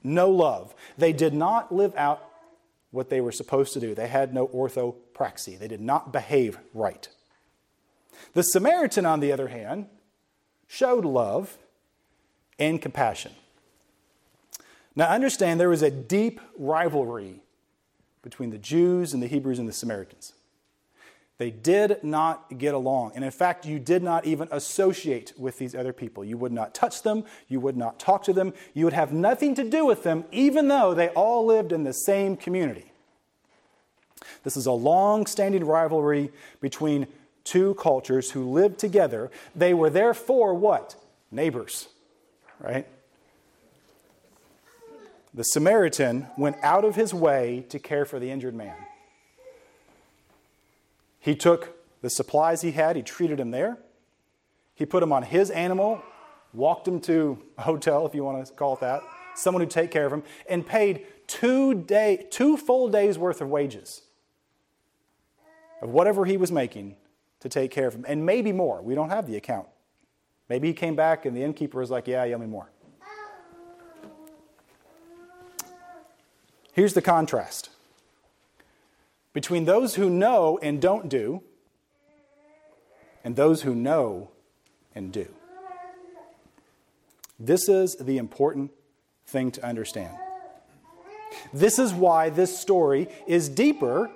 no 0.03 0.31
love. 0.31 0.75
They 0.97 1.13
did 1.13 1.33
not 1.33 1.73
live 1.73 1.95
out 1.97 2.25
what 2.91 3.09
they 3.09 3.21
were 3.21 3.33
supposed 3.33 3.73
to 3.75 3.81
do. 3.81 3.95
They 3.95 4.09
had 4.09 4.35
no 4.35 4.49
orthopraxy. 4.49 5.59
They 5.59 5.69
did 5.69 5.81
not 5.81 6.13
behave 6.13 6.59
right. 6.75 7.09
The 8.35 8.43
Samaritan, 8.43 9.07
on 9.07 9.21
the 9.21 9.33
other 9.33 9.49
hand, 9.49 9.87
showed 10.67 11.05
love 11.05 11.57
and 12.59 12.83
compassion. 12.83 13.33
Now, 14.97 15.09
understand 15.09 15.61
there 15.61 15.69
was 15.69 15.83
a 15.83 15.91
deep 15.91 16.41
rivalry 16.59 17.43
between 18.23 18.51
the 18.51 18.59
Jews 18.59 19.13
and 19.13 19.23
the 19.23 19.27
Hebrews 19.27 19.59
and 19.59 19.69
the 19.69 19.73
Samaritans. 19.73 20.33
They 21.39 21.51
did 21.53 22.03
not 22.03 22.59
get 22.59 22.75
along. 22.75 23.13
And 23.15 23.25
in 23.25 23.31
fact, 23.31 23.65
you 23.65 23.79
did 23.79 24.03
not 24.03 24.27
even 24.27 24.49
associate 24.51 25.33
with 25.39 25.59
these 25.59 25.73
other 25.73 25.93
people. 25.93 26.25
You 26.25 26.37
would 26.37 26.53
not 26.53 26.75
touch 26.75 27.03
them. 27.03 27.25
You 27.47 27.61
would 27.61 27.77
not 27.77 28.01
talk 28.01 28.25
to 28.25 28.33
them. 28.33 28.53
You 28.75 28.85
would 28.85 28.93
have 28.93 29.13
nothing 29.13 29.55
to 29.55 29.63
do 29.63 29.87
with 29.87 30.03
them, 30.03 30.25
even 30.33 30.67
though 30.67 30.95
they 30.95 31.09
all 31.11 31.47
lived 31.47 31.71
in 31.71 31.85
the 31.85 31.93
same 31.93 32.37
community. 32.37 32.91
This 34.43 34.57
is 34.57 34.67
a 34.67 34.73
long 34.73 35.27
standing 35.27 35.65
rivalry 35.65 36.33
between 36.61 37.07
two 37.45 37.75
cultures 37.75 38.33
who 38.33 38.51
lived 38.51 38.79
together. 38.79 39.31
They 39.55 39.75
were 39.75 39.91
therefore 39.91 40.55
what? 40.55 40.97
Neighbors, 41.31 41.89
right? 42.59 42.87
The 45.35 45.43
Samaritan 45.43 46.27
went 46.37 46.57
out 46.63 46.85
of 46.85 46.97
his 46.97 47.13
way 47.13 47.65
to 47.69 47.79
care 47.79 48.05
for 48.05 48.19
the 48.19 48.31
injured 48.31 48.55
man. 48.55 48.77
He 51.21 51.35
took 51.35 51.77
the 52.01 52.11
supplies 52.11 52.63
he 52.63 52.73
had, 52.73 52.97
he 52.97 53.03
treated 53.03 53.39
him 53.39 53.51
there. 53.51 53.79
He 54.75 54.87
put 54.87 55.03
him 55.03 55.13
on 55.13 55.25
his 55.25 55.51
animal, 55.51 56.03
walked 56.55 56.87
him 56.87 57.01
to 57.03 57.43
a 57.59 57.63
hotel, 57.63 58.07
if 58.07 58.15
you 58.15 58.25
want 58.25 58.47
to 58.47 58.53
call 58.53 58.75
it 58.75 58.81
that, 58.81 59.03
someone 59.35 59.61
who'd 59.61 59.71
take 59.71 59.91
care 59.91 60.07
of 60.07 60.13
him, 60.13 60.23
and 60.49 60.65
paid 60.65 61.07
two, 61.27 61.75
day, 61.75 62.27
two 62.31 62.57
full 62.57 62.89
days' 62.89 63.19
worth 63.19 63.41
of 63.41 63.49
wages 63.49 64.03
of 65.83 65.91
whatever 65.91 66.25
he 66.25 66.37
was 66.37 66.51
making 66.51 66.97
to 67.41 67.49
take 67.49 67.71
care 67.71 67.87
of 67.87 67.95
him, 67.95 68.05
and 68.09 68.25
maybe 68.25 68.53
more. 68.53 68.83
We 68.83 68.95
don't 68.95 69.11
have 69.11 69.27
the 69.27 69.37
account. 69.37 69.69
Maybe 70.49 70.69
he 70.69 70.75
came 70.75 70.97
back 70.97 71.27
and 71.27 71.37
the 71.37 71.43
innkeeper 71.43 71.79
was 71.79 71.91
like, 71.91 72.07
Yeah, 72.07 72.25
you 72.25 72.35
owe 72.35 72.39
me 72.39 72.47
more. 72.47 72.71
Here's 76.79 76.95
the 76.95 77.03
contrast 77.03 77.71
between 79.33 79.65
those 79.65 79.97
who 79.97 80.09
know 80.09 80.61
and 80.63 80.81
don't 80.81 81.09
do, 81.09 81.43
and 83.25 83.35
those 83.35 83.63
who 83.63 83.75
know 83.75 84.31
and 84.95 85.13
do. 85.13 85.27
This 87.37 87.69
is 87.69 87.97
the 87.97 88.17
important 88.17 88.71
thing 89.27 89.51
to 89.51 89.67
understand. 89.67 90.17
This 91.53 91.81
is 91.81 91.93
why 91.93 92.31
this 92.31 92.57
story 92.57 93.09
is 93.27 93.49
deeper 93.49 94.09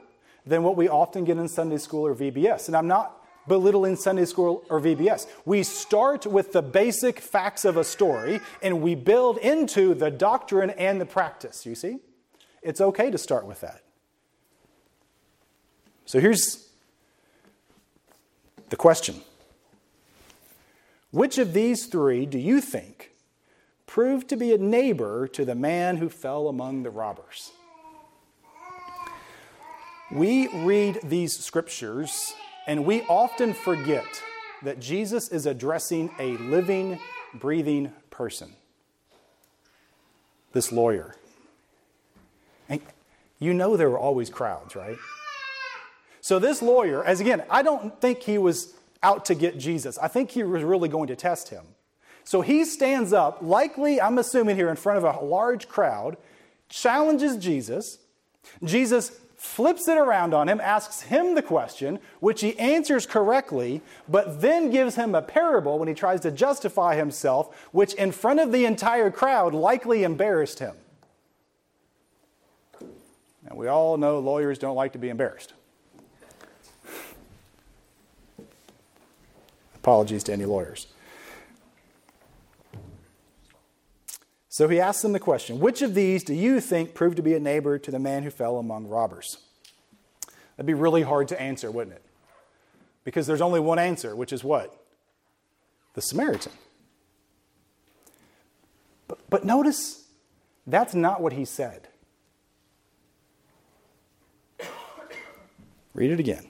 than 0.47 0.63
what 0.63 0.77
we 0.77 0.89
often 0.89 1.25
get 1.25 1.39
in 1.39 1.49
Sunday 1.49 1.79
school 1.79 2.07
or 2.07 2.15
VBS. 2.15 2.69
And 2.69 2.77
I'm 2.77 2.87
not 2.87 3.25
belittling 3.49 3.97
Sunday 3.97 4.25
school 4.25 4.65
or 4.71 4.81
VBS. 4.81 5.27
We 5.45 5.65
start 5.65 6.27
with 6.27 6.53
the 6.53 6.63
basic 6.63 7.19
facts 7.19 7.65
of 7.65 7.77
a 7.77 7.83
story 7.83 8.39
and 8.63 8.83
we 8.83 8.95
build 8.95 9.39
into 9.39 9.95
the 9.95 10.13
doctrine 10.13 10.71
and 10.71 11.01
the 11.01 11.07
practice, 11.07 11.67
you 11.67 11.75
see? 11.75 11.99
It's 12.63 12.81
okay 12.81 13.11
to 13.11 13.19
start 13.19 13.47
with 13.47 13.61
that. 13.61 13.83
So 16.05 16.21
here's 16.21 16.69
the 18.69 18.77
question 18.77 19.21
Which 21.11 21.39
of 21.39 21.53
these 21.53 21.87
three 21.87 22.27
do 22.27 22.39
you 22.39 22.61
think 22.61 23.13
proved 23.87 24.29
to 24.29 24.37
be 24.37 24.53
a 24.53 24.59
neighbor 24.59 25.27
to 25.29 25.45
the 25.45 25.55
man 25.55 25.99
who 25.99 26.09
fell 26.09 26.49
among 26.49 26.83
the 26.83 26.91
robbers? 26.91 27.53
We 30.11 30.49
read 30.65 31.01
these 31.03 31.39
scriptures 31.39 32.35
and 32.67 32.85
we 32.85 33.03
often 33.03 33.55
forget 33.55 34.23
that 34.63 34.79
Jesus 34.79 35.29
is 35.29 35.47
addressing 35.47 36.11
a 36.19 36.37
living, 36.37 37.01
breathing 37.35 37.93
person. 38.11 38.53
This 40.53 40.71
lawyer. 40.71 41.17
And 42.73 42.83
you 43.39 43.55
know 43.55 43.77
there 43.77 43.91
were 43.91 43.99
always 43.99 44.31
crowds, 44.31 44.77
right? 44.77 44.97
So 46.21 46.39
this 46.39 46.63
lawyer, 46.63 47.05
as 47.05 47.21
again, 47.21 47.43
I 47.51 47.63
don't 47.63 48.01
think 48.01 48.23
he 48.23 48.39
was 48.39 48.75
out 49.03 49.25
to 49.27 49.35
get 49.35 49.59
Jesus. 49.59 49.99
I 49.99 50.09
think 50.09 50.31
he 50.31 50.45
was 50.45 50.63
really 50.63 50.89
going 50.89 51.09
to 51.09 51.17
test 51.17 51.49
him. 51.49 51.65
So 52.25 52.41
he 52.41 52.65
stands 52.65 53.13
up, 53.13 53.39
likely, 53.43 54.01
I'm 54.01 54.19
assuming 54.19 54.55
here, 54.55 54.71
in 54.71 54.77
front 54.77 55.05
of 55.05 55.05
a 55.05 55.25
large 55.25 55.69
crowd, 55.69 56.17
challenges 56.69 57.37
Jesus. 57.37 57.99
Jesus 58.63 59.19
flips 59.37 59.89
it 59.89 59.99
around 59.99 60.33
on 60.33 60.49
him, 60.49 60.61
asks 60.61 61.01
him 61.01 61.35
the 61.35 61.43
question, 61.43 61.99
which 62.21 62.41
he 62.41 62.57
answers 62.61 63.07
correctly, 63.07 63.83
but 64.09 64.41
then 64.41 64.71
gives 64.71 64.95
him 64.95 65.17
a 65.17 65.23
parable 65.23 65.81
when 65.81 65.89
he 65.89 65.95
tries 65.95 66.21
to 66.21 66.31
justify 66.31 66.95
himself, 66.95 67.53
which 67.73 67.93
in 67.95 68.13
front 68.13 68.39
of 68.39 68.53
the 68.53 68.65
entire 68.65 69.11
crowd 69.11 69.53
likely 69.53 70.05
embarrassed 70.05 70.61
him. 70.61 70.77
And 73.53 73.59
we 73.59 73.69
all 73.69 73.99
know 73.99 74.19
lawyers 74.19 74.59
don't 74.59 74.77
like 74.77 74.93
to 74.93 74.99
be 74.99 75.11
embarrassed. 75.11 75.53
Apologies 79.75 80.23
to 80.25 80.33
any 80.33 80.47
lawyers. 80.47 80.87
So 84.49 84.69
he 84.69 84.81
asks 84.81 85.03
them 85.03 85.13
the 85.13 85.21
question 85.21 85.61
Which 85.61 85.83
of 85.83 85.93
these 85.93 86.25
do 86.25 86.33
you 86.33 86.63
think 86.63 86.95
proved 86.95 87.17
to 87.17 87.23
be 87.23 87.35
a 87.35 87.41
neighbor 87.41 87.79
to 87.79 87.91
the 87.91 87.99
man 87.99 88.23
who 88.23 88.31
fell 88.31 88.57
among 88.57 88.89
robbers? 88.89 89.37
That'd 90.57 90.67
be 90.67 90.73
really 90.73 91.03
hard 91.03 91.29
to 91.29 91.39
answer, 91.39 91.71
wouldn't 91.71 91.97
it? 91.97 92.05
Because 93.05 93.27
there's 93.27 93.43
only 93.43 93.61
one 93.61 93.79
answer, 93.79 94.17
which 94.17 94.33
is 94.33 94.43
what? 94.43 94.83
The 95.93 96.01
Samaritan. 96.01 96.53
But, 99.09 99.19
but 99.29 99.45
notice, 99.45 100.07
that's 100.67 100.95
not 100.95 101.21
what 101.21 101.35
he 101.35 101.45
said. 101.45 101.89
Read 105.95 106.11
it 106.11 106.21
again. 106.21 106.49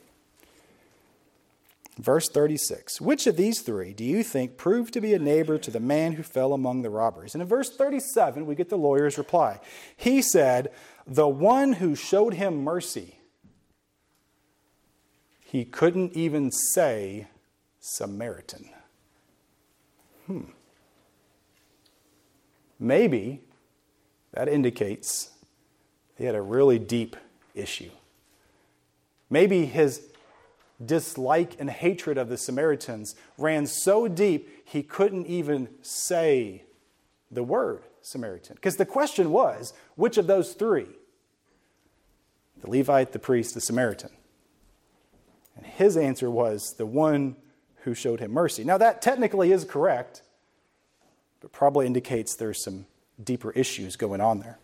Verse 1.98 2.28
36 2.28 3.00
Which 3.00 3.26
of 3.26 3.36
these 3.36 3.60
three 3.60 3.92
do 3.92 4.04
you 4.04 4.22
think 4.22 4.56
proved 4.56 4.92
to 4.94 5.00
be 5.00 5.12
a 5.14 5.18
neighbor 5.18 5.58
to 5.58 5.70
the 5.70 5.80
man 5.80 6.12
who 6.12 6.22
fell 6.22 6.52
among 6.52 6.82
the 6.82 6.90
robbers? 6.90 7.34
And 7.34 7.42
in 7.42 7.48
verse 7.48 7.74
37, 7.74 8.46
we 8.46 8.54
get 8.54 8.70
the 8.70 8.78
lawyer's 8.78 9.18
reply. 9.18 9.60
He 9.96 10.22
said, 10.22 10.72
The 11.06 11.28
one 11.28 11.74
who 11.74 11.94
showed 11.94 12.34
him 12.34 12.64
mercy. 12.64 13.18
He 15.40 15.66
couldn't 15.66 16.14
even 16.14 16.50
say 16.50 17.28
Samaritan. 17.78 18.70
Hmm. 20.26 20.44
Maybe 22.78 23.42
that 24.32 24.48
indicates 24.48 25.30
he 26.16 26.24
had 26.24 26.34
a 26.34 26.40
really 26.40 26.78
deep 26.78 27.16
issue. 27.54 27.90
Maybe 29.32 29.64
his 29.64 30.08
dislike 30.84 31.56
and 31.58 31.70
hatred 31.70 32.18
of 32.18 32.28
the 32.28 32.36
Samaritans 32.36 33.14
ran 33.38 33.66
so 33.66 34.06
deep 34.06 34.68
he 34.68 34.82
couldn't 34.82 35.26
even 35.26 35.70
say 35.80 36.64
the 37.30 37.42
word 37.42 37.80
Samaritan. 38.02 38.56
Because 38.56 38.76
the 38.76 38.84
question 38.84 39.30
was 39.30 39.72
which 39.96 40.18
of 40.18 40.26
those 40.26 40.52
three? 40.52 40.86
The 42.60 42.68
Levite, 42.68 43.12
the 43.12 43.18
priest, 43.18 43.54
the 43.54 43.62
Samaritan. 43.62 44.10
And 45.56 45.64
his 45.64 45.96
answer 45.96 46.30
was 46.30 46.74
the 46.76 46.84
one 46.84 47.36
who 47.84 47.94
showed 47.94 48.20
him 48.20 48.32
mercy. 48.32 48.64
Now, 48.64 48.76
that 48.76 49.00
technically 49.00 49.50
is 49.50 49.64
correct, 49.64 50.20
but 51.40 51.52
probably 51.52 51.86
indicates 51.86 52.36
there's 52.36 52.62
some 52.62 52.84
deeper 53.24 53.50
issues 53.52 53.96
going 53.96 54.20
on 54.20 54.40
there. 54.40 54.58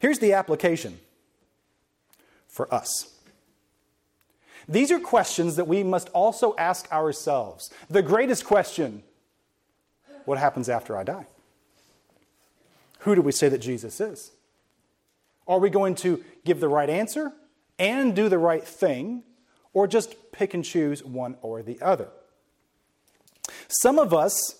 Here's 0.00 0.18
the 0.18 0.34
application 0.34 0.98
for 2.54 2.72
us. 2.72 3.12
These 4.68 4.92
are 4.92 5.00
questions 5.00 5.56
that 5.56 5.66
we 5.66 5.82
must 5.82 6.08
also 6.10 6.54
ask 6.56 6.90
ourselves. 6.92 7.68
The 7.90 8.00
greatest 8.00 8.44
question 8.46 9.02
what 10.24 10.38
happens 10.38 10.68
after 10.70 10.96
I 10.96 11.02
die? 11.02 11.26
Who 13.00 13.14
do 13.14 13.20
we 13.20 13.32
say 13.32 13.50
that 13.50 13.58
Jesus 13.58 14.00
is? 14.00 14.30
Are 15.46 15.58
we 15.58 15.68
going 15.68 15.96
to 15.96 16.24
give 16.46 16.60
the 16.60 16.68
right 16.68 16.88
answer 16.88 17.32
and 17.78 18.16
do 18.16 18.30
the 18.30 18.38
right 18.38 18.64
thing, 18.64 19.24
or 19.74 19.86
just 19.86 20.32
pick 20.32 20.54
and 20.54 20.64
choose 20.64 21.04
one 21.04 21.36
or 21.42 21.60
the 21.60 21.78
other? 21.82 22.08
Some 23.68 23.98
of 23.98 24.14
us 24.14 24.54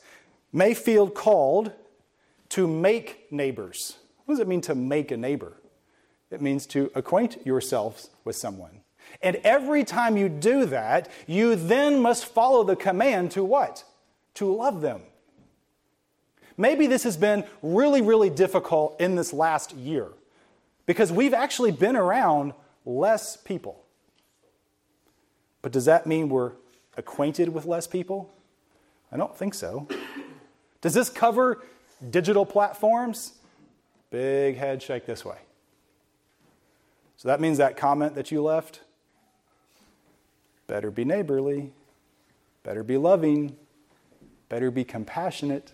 may 0.52 0.74
feel 0.74 1.09
called 1.09 1.72
to 2.50 2.66
make 2.66 3.33
neighbors. 3.33 3.96
What 4.24 4.35
does 4.35 4.40
it 4.40 4.48
mean 4.48 4.61
to 4.62 4.74
make 4.74 5.11
a 5.11 5.16
neighbor? 5.16 5.54
It 6.35 6.42
means 6.42 6.66
to 6.66 6.90
acquaint 6.94 7.38
yourselves 7.47 8.11
with 8.25 8.37
someone. 8.37 8.81
And 9.23 9.37
every 9.37 9.85
time 9.85 10.16
you 10.16 10.29
do 10.29 10.66
that, 10.66 11.09
you 11.27 11.55
then 11.55 12.01
must 12.01 12.27
follow 12.27 12.64
the 12.64 12.77
command 12.77 13.31
to 13.33 13.44
what? 13.44 13.85
To 14.35 14.53
love 14.53 14.81
them. 14.81 15.03
Maybe 16.57 16.87
this 16.87 17.05
has 17.05 17.16
been 17.16 17.44
really, 17.62 18.01
really 18.01 18.31
difficult 18.31 19.01
in 19.01 19.14
this 19.16 19.33
last 19.33 19.73
year 19.75 20.09
because 20.87 21.11
we've 21.11 21.35
actually 21.35 21.73
been 21.73 21.97
around 21.97 22.53
less 22.85 23.37
people. 23.37 23.85
But 25.62 25.73
does 25.73 25.87
that 25.87 26.07
mean 26.07 26.29
we're 26.29 26.53
acquainted 26.97 27.49
with 27.49 27.64
less 27.64 27.87
people? 27.87 28.31
I 29.11 29.16
don't 29.16 29.37
think 29.37 29.55
so. 29.55 29.88
Does 30.81 30.94
this 30.94 31.09
cover 31.09 31.62
digital 32.11 32.44
platforms? 32.44 33.33
Big 34.11 34.57
head 34.57 34.83
shake 34.83 35.07
this 35.07 35.25
way. 35.25 35.38
So 37.24 37.28
that 37.28 37.40
means 37.40 37.56
that 37.56 37.78
comment 37.78 38.16
that 38.16 38.30
you 38.30 38.42
left, 38.42 38.82
better 40.66 40.90
be 40.90 41.06
neighborly, 41.06 41.72
better 42.62 42.84
be 42.84 42.98
loving, 42.98 43.56
better 44.50 44.70
be 44.70 44.84
compassionate. 44.84 45.72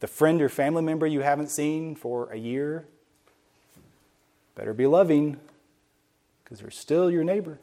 The 0.00 0.06
friend 0.06 0.40
or 0.40 0.48
family 0.48 0.82
member 0.82 1.06
you 1.06 1.20
haven't 1.20 1.50
seen 1.50 1.94
for 1.94 2.32
a 2.32 2.38
year, 2.38 2.86
better 4.54 4.72
be 4.72 4.86
loving 4.86 5.36
because 6.42 6.60
they're 6.60 6.70
still 6.70 7.10
your 7.10 7.24
neighbor. 7.24 7.58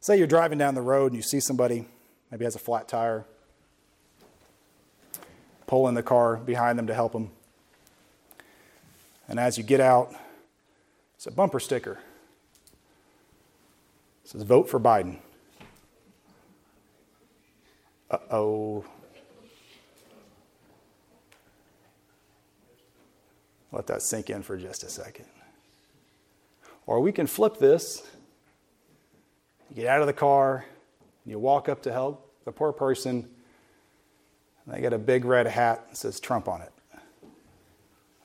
Say 0.00 0.18
you're 0.18 0.28
driving 0.28 0.58
down 0.58 0.76
the 0.76 0.82
road 0.82 1.06
and 1.06 1.16
you 1.16 1.22
see 1.22 1.40
somebody, 1.40 1.88
maybe 2.30 2.44
has 2.44 2.54
a 2.54 2.60
flat 2.60 2.86
tire, 2.86 3.24
pull 5.66 5.88
in 5.88 5.94
the 5.94 6.02
car 6.02 6.36
behind 6.36 6.78
them 6.78 6.86
to 6.86 6.94
help 6.94 7.12
them. 7.12 7.30
And 9.28 9.40
as 9.40 9.56
you 9.56 9.64
get 9.64 9.80
out, 9.80 10.14
it's 11.14 11.26
a 11.26 11.30
bumper 11.30 11.60
sticker. 11.60 11.98
It 14.24 14.30
says, 14.30 14.42
Vote 14.42 14.68
for 14.68 14.78
Biden. 14.78 15.18
Uh 18.10 18.18
oh. 18.30 18.84
Let 23.72 23.86
that 23.88 24.02
sink 24.02 24.30
in 24.30 24.42
for 24.42 24.56
just 24.56 24.84
a 24.84 24.88
second. 24.88 25.26
Or 26.86 27.00
we 27.00 27.10
can 27.10 27.26
flip 27.26 27.58
this. 27.58 28.06
You 29.70 29.76
get 29.76 29.86
out 29.86 30.00
of 30.00 30.06
the 30.06 30.12
car, 30.12 30.64
you 31.26 31.38
walk 31.38 31.68
up 31.68 31.82
to 31.82 31.92
help 31.92 32.30
the 32.44 32.52
poor 32.52 32.72
person, 32.72 33.28
and 34.64 34.74
they 34.74 34.80
get 34.80 34.92
a 34.92 34.98
big 34.98 35.24
red 35.24 35.46
hat 35.46 35.86
that 35.88 35.96
says 35.96 36.20
Trump 36.20 36.48
on 36.48 36.62
it. 36.62 36.72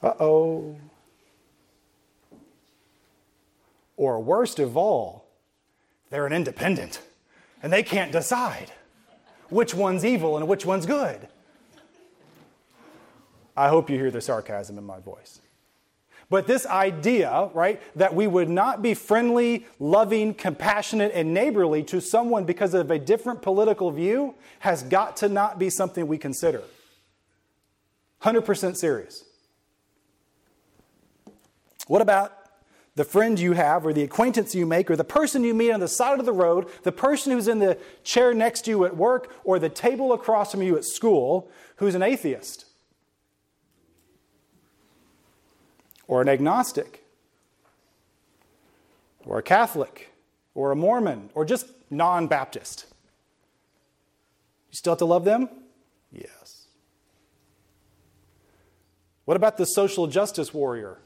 Uh 0.01 0.13
oh. 0.19 0.75
Or 3.97 4.21
worst 4.21 4.59
of 4.59 4.77
all, 4.77 5.25
they're 6.09 6.25
an 6.25 6.33
independent 6.33 7.01
and 7.61 7.71
they 7.73 7.83
can't 7.83 8.11
decide 8.11 8.71
which 9.49 9.73
one's 9.73 10.05
evil 10.05 10.37
and 10.37 10.47
which 10.47 10.65
one's 10.65 10.85
good. 10.85 11.27
I 13.57 13.67
hope 13.67 13.89
you 13.89 13.97
hear 13.97 14.11
the 14.11 14.21
sarcasm 14.21 14.77
in 14.77 14.85
my 14.85 14.99
voice. 14.99 15.41
But 16.29 16.45
this 16.45 16.65
idea, 16.67 17.49
right, 17.53 17.81
that 17.97 18.13
we 18.13 18.27
would 18.27 18.49
not 18.49 18.83
be 18.83 18.93
friendly, 18.93 19.65
loving, 19.79 20.35
compassionate, 20.35 21.11
and 21.15 21.33
neighborly 21.33 21.81
to 21.85 21.99
someone 21.99 22.45
because 22.45 22.75
of 22.75 22.91
a 22.91 22.99
different 22.99 23.41
political 23.41 23.89
view 23.89 24.35
has 24.59 24.83
got 24.83 25.17
to 25.17 25.29
not 25.29 25.57
be 25.57 25.71
something 25.71 26.07
we 26.07 26.19
consider. 26.19 26.61
100% 28.21 28.75
serious. 28.75 29.25
What 31.87 32.01
about 32.01 32.33
the 32.95 33.05
friend 33.05 33.39
you 33.39 33.53
have, 33.53 33.85
or 33.85 33.93
the 33.93 34.03
acquaintance 34.03 34.53
you 34.53 34.65
make, 34.65 34.91
or 34.91 34.95
the 34.95 35.03
person 35.03 35.43
you 35.43 35.53
meet 35.53 35.71
on 35.71 35.79
the 35.79 35.87
side 35.87 36.19
of 36.19 36.25
the 36.25 36.33
road, 36.33 36.67
the 36.83 36.91
person 36.91 37.31
who's 37.31 37.47
in 37.47 37.59
the 37.59 37.77
chair 38.03 38.33
next 38.33 38.65
to 38.65 38.71
you 38.71 38.85
at 38.85 38.95
work, 38.95 39.33
or 39.45 39.57
the 39.57 39.69
table 39.69 40.11
across 40.11 40.51
from 40.51 40.61
you 40.61 40.75
at 40.75 40.83
school 40.83 41.49
who's 41.77 41.95
an 41.95 42.03
atheist? 42.03 42.65
Or 46.09 46.23
an 46.23 46.27
agnostic, 46.27 47.03
or 49.25 49.37
a 49.37 49.43
Catholic, 49.43 50.11
or 50.55 50.71
a 50.71 50.75
Mormon, 50.75 51.29
or 51.35 51.45
just 51.45 51.67
non 51.91 52.25
Baptist. 52.25 52.87
You 54.71 54.75
still 54.75 54.93
have 54.93 54.97
to 54.97 55.05
love 55.05 55.23
them? 55.23 55.47
Yes. 56.11 56.65
What 59.25 59.37
about 59.37 59.57
the 59.57 59.65
social 59.65 60.07
justice 60.07 60.51
warrior? 60.51 60.97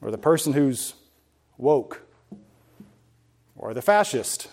Or 0.00 0.12
the 0.12 0.18
person 0.18 0.52
who's 0.52 0.94
woke? 1.58 2.02
Or 3.56 3.74
the 3.74 3.82
fascist? 3.82 4.46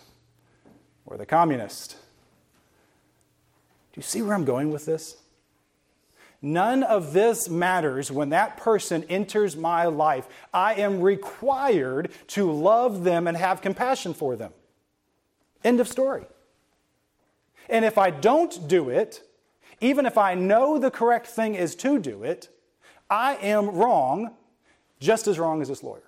Or 1.05 1.17
the 1.17 1.25
communist? 1.27 1.91
Do 1.91 3.99
you 3.99 4.01
see 4.01 4.23
where 4.23 4.33
I'm 4.33 4.43
going 4.43 4.71
with 4.71 4.87
this? 4.87 5.17
None 6.41 6.83
of 6.83 7.13
this 7.13 7.49
matters 7.49 8.11
when 8.11 8.29
that 8.29 8.57
person 8.57 9.03
enters 9.05 9.55
my 9.55 9.85
life. 9.85 10.27
I 10.53 10.75
am 10.75 11.01
required 11.01 12.11
to 12.27 12.51
love 12.51 13.03
them 13.03 13.27
and 13.27 13.35
have 13.35 13.61
compassion 13.61 14.13
for 14.13 14.35
them. 14.35 14.53
End 15.63 15.79
of 15.79 15.87
story. 15.87 16.25
And 17.69 17.83
if 17.83 17.97
I 17.97 18.11
don't 18.11 18.67
do 18.67 18.89
it, 18.89 19.23
even 19.81 20.05
if 20.05 20.17
I 20.17 20.35
know 20.35 20.77
the 20.77 20.91
correct 20.91 21.27
thing 21.27 21.55
is 21.55 21.75
to 21.77 21.99
do 21.99 22.23
it, 22.23 22.49
I 23.09 23.35
am 23.35 23.69
wrong, 23.69 24.35
just 24.99 25.27
as 25.27 25.39
wrong 25.39 25.61
as 25.61 25.69
this 25.69 25.83
lawyer. 25.83 26.03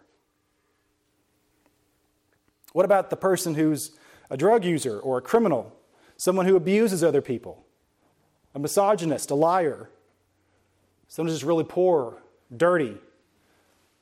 What 2.73 2.85
about 2.85 3.09
the 3.09 3.17
person 3.17 3.55
who's 3.55 3.97
a 4.29 4.37
drug 4.37 4.63
user 4.63 4.99
or 4.99 5.17
a 5.17 5.21
criminal, 5.21 5.75
someone 6.17 6.45
who 6.45 6.55
abuses 6.55 7.03
other 7.03 7.21
people, 7.21 7.65
a 8.53 8.59
misogynist, 8.59 9.31
a 9.31 9.35
liar, 9.35 9.89
someone 11.09 11.33
who's 11.33 11.43
really 11.43 11.65
poor, 11.65 12.21
dirty, 12.55 12.97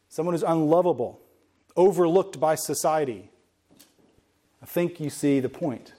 someone 0.09 0.35
who's 0.35 0.43
unlovable, 0.43 1.19
overlooked 1.75 2.39
by 2.39 2.53
society. 2.53 3.31
I 4.61 4.65
think 4.65 4.99
you 4.99 5.09
see 5.09 5.39
the 5.39 5.49
point. 5.49 5.93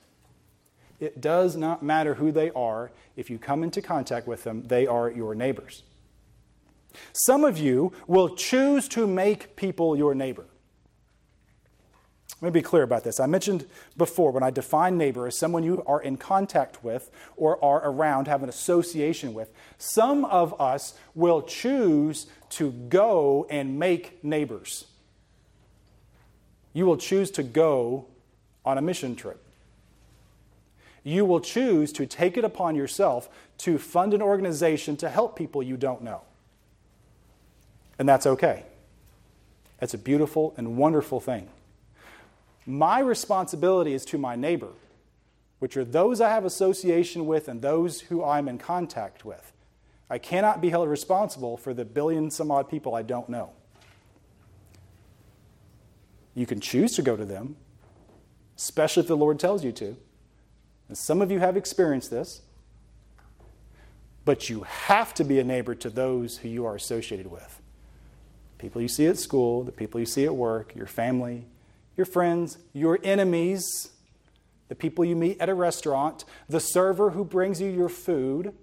It 1.01 1.21
does 1.21 1.57
not 1.57 1.83
matter 1.83 2.15
who 2.15 2.31
they 2.31 2.51
are. 2.51 2.91
If 3.17 3.31
you 3.31 3.39
come 3.39 3.63
into 3.63 3.83
contact 3.83 4.27
with 4.27 4.45
them, 4.45 4.63
they 4.65 4.87
are 4.87 5.11
your 5.11 5.35
neighbors. 5.35 5.83
Some 7.13 7.45
of 7.45 7.59
you 7.59 7.93
will 8.07 8.35
choose 8.35 8.89
to 8.89 9.07
make 9.07 9.57
people 9.57 9.97
your 9.97 10.15
neighbor. 10.15 10.47
Let 12.41 12.53
me 12.55 12.61
be 12.61 12.63
clear 12.63 12.85
about 12.85 13.03
this. 13.03 13.19
I 13.19 13.27
mentioned 13.27 13.67
before 13.97 14.31
when 14.31 14.45
I 14.45 14.51
define 14.51 14.97
neighbor 14.97 15.27
as 15.27 15.37
someone 15.37 15.65
you 15.65 15.83
are 15.87 16.01
in 16.01 16.17
contact 16.17 16.85
with 16.85 17.11
or 17.37 17.63
are 17.65 17.85
around, 17.85 18.29
have 18.29 18.45
an 18.45 18.49
association 18.49 19.35
with. 19.35 19.51
Some 19.77 20.25
of 20.25 20.59
us 20.61 20.95
will 21.17 21.43
choose 21.43 22.27
to 22.51 22.71
go 22.71 23.47
and 23.51 23.79
make 23.79 24.23
neighbors. 24.23 24.85
You 26.73 26.87
will 26.87 26.97
choose 26.97 27.33
to 27.33 27.43
go 27.43 28.07
on 28.65 28.79
a 28.79 28.83
mission 28.83 29.17
trip. 29.17 29.43
You 31.03 31.25
will 31.25 31.41
choose 31.41 31.93
to 31.95 32.07
take 32.07 32.37
it 32.37 32.45
upon 32.45 32.77
yourself 32.77 33.29
to 33.59 33.79
fund 33.79 34.15
an 34.15 34.23
organization 34.23 34.97
to 34.99 35.09
help 35.09 35.37
people 35.37 35.61
you 35.61 35.77
don't 35.77 36.03
know. 36.03 36.21
And 37.99 38.09
that's 38.09 38.27
okay. 38.27 38.65
That's 39.81 39.95
a 39.95 39.99
beautiful 39.99 40.55
and 40.57 40.77
wonderful 40.77 41.19
thing. 41.19 41.49
My 42.69 42.99
responsibility 42.99 43.95
is 43.95 44.05
to 44.05 44.19
my 44.19 44.37
neighbor, 44.37 44.69
which 45.59 45.75
are 45.79 45.87
those 45.87 46.21
I 46.21 46.29
have 46.29 46.45
association 46.45 47.25
with 47.25 47.49
and 47.49 47.63
those 47.63 48.03
who 48.03 48.23
I'm 48.23 48.47
in 48.47 48.59
contact 48.59 49.25
with. 49.25 49.55
I 50.11 50.19
cannot 50.19 50.61
be 50.61 50.69
held 50.69 50.91
responsible 50.91 51.57
for 51.57 51.73
the 51.73 51.87
billion 51.87 52.31
some 52.31 52.51
odd 52.51 52.69
people 52.69 52.95
I 52.95 53.01
don't 53.01 53.31
know. 53.31 53.53
You 56.35 56.45
can 56.45 56.61
choose 56.61 56.95
to 56.97 57.03
go 57.03 57.17
to 57.17 57.25
them, 57.25 57.57
especially 58.59 59.01
if 59.01 59.09
the 59.09 59.17
Lord 59.17 59.41
tells 59.41 59.65
you 59.65 59.73
to. 59.73 59.97
And 60.89 60.99
some 60.99 61.23
of 61.23 61.31
you 61.31 61.39
have 61.39 61.57
experienced 61.57 62.11
this. 62.11 62.43
But 64.27 64.51
you 64.51 64.65
have 64.65 65.15
to 65.15 65.25
be 65.25 65.39
a 65.39 65.45
neighbor 65.45 65.75
to 65.77 65.89
those 65.89 66.37
who 66.37 66.51
you 66.51 66.67
are 66.67 66.75
associated 66.75 67.31
with. 67.31 67.63
People 68.59 68.83
you 68.83 68.89
see 68.89 69.07
at 69.07 69.17
school, 69.17 69.65
the 69.65 69.73
people 69.73 70.01
you 70.01 70.07
see 70.07 70.27
at 70.27 70.37
work, 70.37 70.75
your 70.77 70.87
family, 70.87 71.47
your 71.99 72.07
friends, 72.07 72.57
your 72.73 72.99
enemies, 73.03 73.91
the 74.69 74.75
people 74.75 75.05
you 75.05 75.17
meet 75.17 75.39
at 75.41 75.49
a 75.49 75.55
restaurant, 75.55 76.25
the 76.49 76.61
server 76.61 77.11
who 77.11 77.25
brings 77.25 77.61
you 77.61 77.69
your 77.69 77.89
food, 77.89 78.55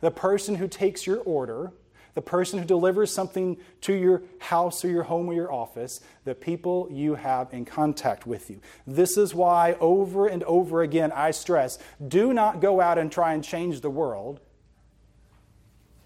the 0.00 0.10
person 0.10 0.54
who 0.54 0.68
takes 0.68 1.06
your 1.06 1.18
order, 1.18 1.72
the 2.14 2.22
person 2.22 2.58
who 2.58 2.64
delivers 2.64 3.12
something 3.12 3.58
to 3.82 3.92
your 3.92 4.22
house 4.38 4.84
or 4.84 4.88
your 4.88 5.02
home 5.02 5.28
or 5.28 5.34
your 5.34 5.52
office, 5.52 6.00
the 6.24 6.34
people 6.34 6.88
you 6.90 7.16
have 7.16 7.52
in 7.52 7.64
contact 7.64 8.26
with 8.26 8.48
you. 8.48 8.60
This 8.86 9.18
is 9.18 9.34
why, 9.34 9.74
over 9.80 10.26
and 10.26 10.42
over 10.44 10.80
again, 10.82 11.12
I 11.12 11.32
stress 11.32 11.78
do 12.06 12.32
not 12.32 12.60
go 12.60 12.80
out 12.80 12.96
and 12.96 13.12
try 13.12 13.34
and 13.34 13.44
change 13.44 13.82
the 13.82 13.90
world. 13.90 14.40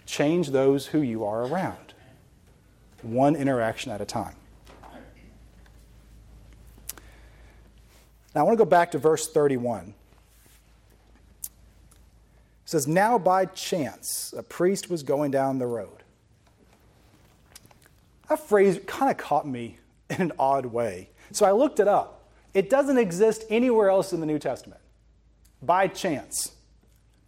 Change 0.07 0.51
those 0.51 0.87
who 0.87 1.01
you 1.01 1.25
are 1.25 1.47
around, 1.47 1.95
one 3.03 3.37
interaction 3.37 3.93
at 3.93 4.01
a 4.01 4.05
time. 4.05 4.35
Now 8.35 8.43
I 8.43 8.45
want 8.45 8.59
to 8.59 8.65
go 8.65 8.69
back 8.69 8.93
to 8.93 8.99
verse 8.99 9.29
31. 9.29 9.95
It 11.43 11.51
says, 12.65 12.87
Now 12.87 13.19
by 13.19 13.47
chance 13.47 14.33
a 14.37 14.43
priest 14.43 14.89
was 14.89 15.03
going 15.03 15.31
down 15.31 15.59
the 15.59 15.67
road. 15.67 16.03
That 18.29 18.39
phrase 18.39 18.79
kind 18.87 19.11
of 19.11 19.17
caught 19.17 19.47
me 19.47 19.79
in 20.11 20.23
an 20.23 20.33
odd 20.39 20.67
way. 20.67 21.11
So 21.33 21.47
I 21.47 21.53
looked 21.53 21.81
it 21.81 21.89
up. 21.89 22.29
It 22.55 22.71
doesn't 22.71 22.99
exist 22.99 23.45
anywhere 23.51 23.91
else 23.91 24.13
in 24.13 24.21
the 24.21 24.27
New 24.27 24.39
Testament. 24.39 24.81
By 25.63 25.89
chance, 25.89 26.53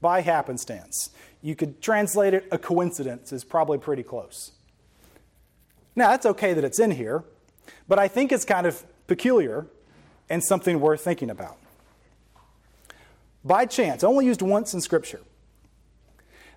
by 0.01 0.21
happenstance. 0.21 1.11
You 1.43 1.55
could 1.55 1.81
translate 1.81 2.35
it 2.35 2.47
a 2.51 2.59
coincidence, 2.59 3.33
is 3.33 3.45
probably 3.45 3.79
pretty 3.79 4.03
close. 4.03 4.53
Now, 5.95 6.11
that's 6.11 6.27
okay 6.27 6.55
that 6.55 6.65
it's 6.65 6.79
in 6.79 6.93
here, 6.93 7.25
but 7.87 7.99
I 7.99 8.09
think 8.09 8.33
it's 8.33 8.45
kind 8.45 8.67
of 8.67 8.83
peculiar 9.07 9.67
and 10.33 10.43
something 10.43 10.81
worth 10.81 11.03
thinking 11.03 11.29
about. 11.29 11.59
By 13.45 13.67
chance, 13.67 14.03
only 14.03 14.25
used 14.25 14.41
once 14.41 14.73
in 14.73 14.81
Scripture. 14.81 15.21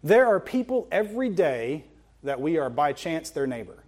There 0.01 0.25
are 0.27 0.39
people 0.39 0.87
every 0.93 1.27
day 1.27 1.83
that 2.23 2.39
we 2.39 2.57
are 2.57 2.69
by 2.69 2.93
chance 2.93 3.31
their 3.31 3.45
neighbor. 3.45 3.83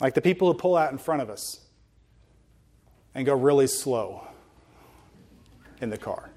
Like 0.00 0.14
the 0.14 0.22
people 0.22 0.50
who 0.50 0.58
pull 0.58 0.78
out 0.78 0.92
in 0.92 0.96
front 0.96 1.20
of 1.20 1.28
us 1.28 1.60
and 3.14 3.26
go 3.26 3.34
really 3.34 3.66
slow 3.66 4.26
in 5.82 5.90
the 5.90 5.98
car. 5.98 6.30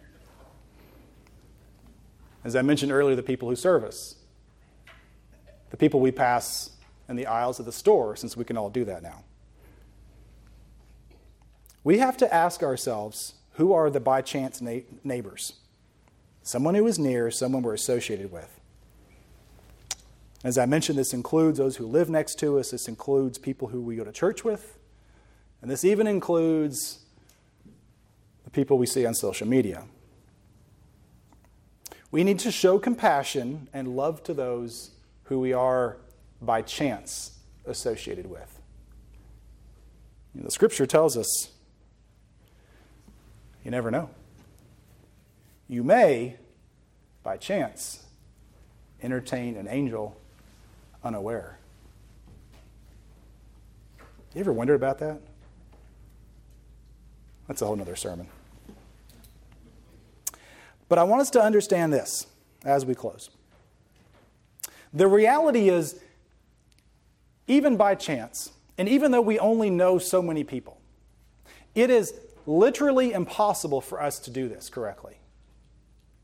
As 2.44 2.58
I 2.58 2.62
mentioned 2.62 2.92
earlier, 2.92 3.16
the 3.16 3.24
people 3.24 3.48
who 3.48 3.56
serve 3.56 3.86
us, 3.86 4.16
the 5.70 5.78
people 5.78 6.02
we 6.02 6.12
pass 6.12 6.72
in 7.08 7.16
the 7.16 7.28
aisles 7.28 7.58
of 7.62 7.66
the 7.66 7.72
store, 7.72 8.18
since 8.18 8.36
we 8.36 8.44
can 8.44 8.58
all 8.58 8.70
do 8.70 8.84
that 8.84 9.02
now. 9.02 9.24
We 11.84 11.98
have 11.98 12.18
to 12.18 12.34
ask 12.34 12.64
ourselves 12.64 13.36
who 13.54 13.74
are 13.74 13.90
the 13.90 14.00
by 14.00 14.22
chance 14.22 14.62
na- 14.62 14.80
neighbors? 15.04 15.54
Someone 16.42 16.76
who 16.76 16.88
is 16.88 17.00
near, 17.00 17.32
someone 17.32 17.64
we're 17.64 17.74
associated 17.74 18.32
with. 18.32 18.60
As 20.44 20.58
I 20.58 20.66
mentioned, 20.66 20.98
this 20.98 21.14
includes 21.14 21.58
those 21.58 21.78
who 21.78 21.86
live 21.86 22.10
next 22.10 22.38
to 22.40 22.60
us, 22.60 22.72
this 22.72 22.88
includes 22.88 23.38
people 23.38 23.70
who 23.70 23.82
we 23.82 23.96
go 23.96 24.04
to 24.04 24.12
church 24.12 24.44
with, 24.44 24.78
and 25.62 25.72
this 25.72 25.86
even 25.86 26.06
includes 26.06 27.00
the 28.44 28.50
people 28.50 28.78
we 28.78 28.86
see 28.86 29.06
on 29.06 29.14
social 29.14 29.48
media. 29.48 29.86
We 32.12 32.24
need 32.24 32.40
to 32.40 32.52
show 32.52 32.78
compassion 32.78 33.70
and 33.74 33.96
love 33.96 34.22
to 34.24 34.34
those 34.34 34.92
who 35.24 35.40
we 35.40 35.54
are 35.54 35.98
by 36.42 36.62
chance 36.62 37.40
associated 37.66 38.30
with. 38.30 38.60
You 40.36 40.42
know, 40.42 40.46
the 40.46 40.52
scripture 40.52 40.86
tells 40.86 41.16
us 41.16 41.52
you 43.64 43.72
never 43.72 43.91
know. 43.91 44.09
You 45.68 45.84
may, 45.84 46.36
by 47.24 47.38
chance, 47.38 48.03
entertain 49.01 49.55
an 49.55 49.68
angel 49.68 50.16
unaware. 51.03 51.57
You 54.34 54.41
ever 54.41 54.53
wondered 54.53 54.76
about 54.76 54.99
that? 54.99 55.22
That's 57.47 57.61
a 57.61 57.66
whole 57.66 57.80
other 57.80 57.95
sermon. 57.95 58.28
But 60.89 60.99
I 60.99 61.03
want 61.03 61.22
us 61.22 61.30
to 61.32 61.41
understand 61.41 61.93
this 61.93 62.28
as 62.66 62.86
we 62.86 62.95
close. 62.95 63.30
The 64.93 65.07
reality 65.07 65.70
is, 65.70 65.99
even 67.47 67.78
by 67.78 67.95
chance, 67.95 68.51
and 68.78 68.88
even 68.88 69.11
though 69.11 69.22
we 69.22 69.39
only 69.39 69.70
know 69.70 69.97
so 69.97 70.22
many 70.22 70.43
people, 70.43 70.80
it 71.76 71.89
is 71.89 72.14
literally 72.46 73.14
impossible 73.14 73.82
for 73.82 74.02
us 74.02 74.20
to 74.20 74.32
do 74.32 74.48
this 74.48 74.70
correctly. 74.70 75.16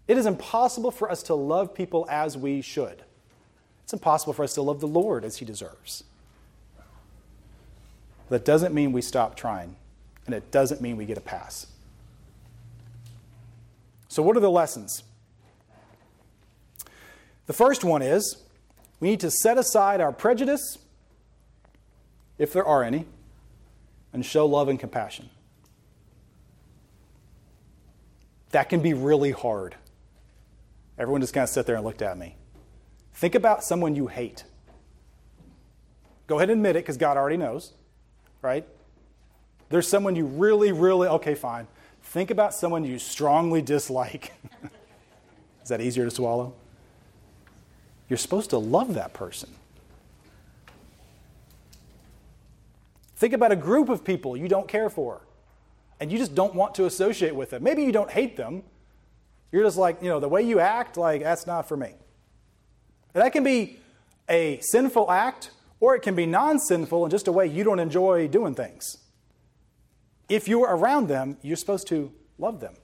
It 0.08 0.18
is 0.18 0.26
impossible 0.26 0.92
for 0.92 1.10
us 1.12 1.24
to 1.24 1.36
love 1.36 1.74
people 1.74 2.08
as 2.10 2.38
we 2.38 2.62
should. 2.62 3.04
It's 3.84 3.94
impossible 3.94 4.34
for 4.34 4.44
us 4.44 4.54
to 4.56 4.62
love 4.62 4.80
the 4.80 4.88
Lord 4.88 5.24
as 5.24 5.38
He 5.38 5.46
deserves. 5.46 6.04
That 8.30 8.46
doesn't 8.46 8.74
mean 8.74 8.92
we 8.92 9.02
stop 9.02 9.36
trying, 9.36 9.76
and 10.26 10.36
it 10.36 10.52
doesn't 10.52 10.82
mean 10.82 10.98
we 10.98 11.06
get 11.06 11.18
a 11.18 11.22
pass. 11.22 11.68
So, 14.08 14.24
what 14.24 14.36
are 14.36 14.40
the 14.40 14.50
lessons? 14.50 15.04
The 17.48 17.54
first 17.54 17.84
one 17.84 18.02
is 18.02 18.38
we 19.00 19.10
need 19.10 19.20
to 19.22 19.32
set 19.32 19.58
aside 19.58 20.02
our 20.02 20.12
prejudice, 20.12 20.78
if 22.38 22.54
there 22.54 22.66
are 22.66 22.84
any, 22.84 23.06
and 24.14 24.26
show 24.26 24.46
love 24.46 24.70
and 24.70 24.80
compassion. 24.80 25.30
That 28.52 28.70
can 28.70 28.82
be 28.82 28.94
really 28.94 29.32
hard. 29.32 29.76
Everyone 30.98 31.22
just 31.22 31.34
kind 31.34 31.44
of 31.44 31.50
sat 31.50 31.66
there 31.66 31.76
and 31.76 31.86
looked 31.86 32.02
at 32.02 32.18
me. 32.18 32.36
Think 33.14 33.36
about 33.36 33.64
someone 33.64 33.96
you 33.96 34.08
hate. 34.08 34.44
Go 36.28 36.38
ahead 36.38 36.50
and 36.50 36.60
admit 36.60 36.76
it 36.76 36.80
because 36.80 36.98
God 36.98 37.18
already 37.18 37.38
knows, 37.38 37.74
right? 38.42 38.66
There's 39.70 39.88
someone 39.88 40.16
you 40.16 40.26
really, 40.26 40.72
really, 40.72 41.08
okay, 41.08 41.36
fine. 41.36 41.68
Think 42.04 42.32
about 42.32 42.54
someone 42.54 42.84
you 42.84 43.00
strongly 43.00 43.62
dislike. 43.62 44.34
Is 45.64 45.70
that 45.70 45.82
easier 45.82 46.06
to 46.06 46.12
swallow? 46.12 46.54
You're 48.10 48.18
supposed 48.18 48.50
to 48.52 48.58
love 48.58 48.96
that 48.96 49.14
person. 49.14 49.50
Think 53.16 53.34
about 53.34 53.52
a 53.52 53.56
group 53.56 53.90
of 53.90 54.04
people 54.04 54.36
you 54.36 54.48
don't 54.48 54.68
care 54.68 54.90
for 54.90 55.22
and 56.00 56.12
you 56.12 56.18
just 56.18 56.34
don't 56.34 56.56
want 56.56 56.76
to 56.76 56.86
associate 56.86 57.36
with 57.36 57.50
them. 57.50 57.64
Maybe 57.64 57.84
you 57.84 57.92
don't 57.92 58.10
hate 58.10 58.38
them. 58.38 58.64
You're 59.52 59.64
just 59.64 59.78
like, 59.78 60.02
you 60.02 60.10
know, 60.10 60.20
the 60.20 60.30
way 60.30 60.42
you 60.42 60.60
act, 60.60 60.98
like, 60.98 61.24
that's 61.24 61.48
not 61.48 61.68
for 61.68 61.76
me. 61.76 61.94
And 63.14 63.24
that 63.24 63.34
can 63.34 63.44
be 63.44 63.80
a 64.30 64.60
sinful 64.62 65.10
act, 65.10 65.52
or 65.80 65.96
it 65.96 66.02
can 66.02 66.16
be 66.16 66.26
non 66.26 66.60
sinful 66.60 67.04
in 67.06 67.12
just 67.12 67.28
a 67.28 67.32
way 67.32 67.48
you 67.48 67.64
don't 67.64 67.80
enjoy 67.80 68.28
doing 68.28 68.54
things. 68.54 68.98
If 70.30 70.48
you're 70.48 70.68
around 70.68 71.08
them, 71.08 71.38
you're 71.42 71.58
supposed 71.58 71.88
to 71.88 72.12
love 72.38 72.60
them. 72.60 72.76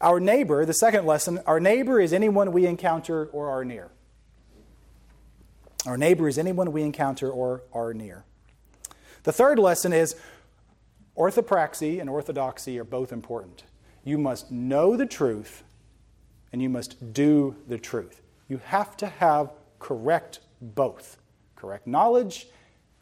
Our 0.00 0.20
neighbor, 0.20 0.64
the 0.64 0.74
second 0.74 1.06
lesson, 1.06 1.40
our 1.46 1.58
neighbor 1.58 1.98
is 2.00 2.12
anyone 2.12 2.52
we 2.52 2.66
encounter 2.66 3.26
or 3.26 3.48
are 3.48 3.64
near. 3.64 3.90
Our 5.86 5.96
neighbor 5.96 6.28
is 6.28 6.38
anyone 6.38 6.70
we 6.70 6.82
encounter 6.82 7.30
or 7.30 7.62
are 7.72 7.94
near. 7.94 8.24
The 9.22 9.32
third 9.32 9.58
lesson 9.58 9.92
is 9.92 10.16
orthopraxy 11.16 12.00
and 12.00 12.08
orthodoxy 12.08 12.78
are 12.78 12.84
both 12.84 13.12
important. 13.12 13.64
You 14.04 14.18
must 14.18 14.50
know 14.50 14.96
the 14.96 15.06
truth 15.06 15.64
and 16.52 16.62
you 16.62 16.68
must 16.68 17.12
do 17.12 17.56
the 17.66 17.78
truth. 17.78 18.22
You 18.48 18.58
have 18.64 18.96
to 18.98 19.06
have 19.06 19.52
correct 19.78 20.40
both 20.60 21.18
correct 21.58 21.86
knowledge 21.86 22.46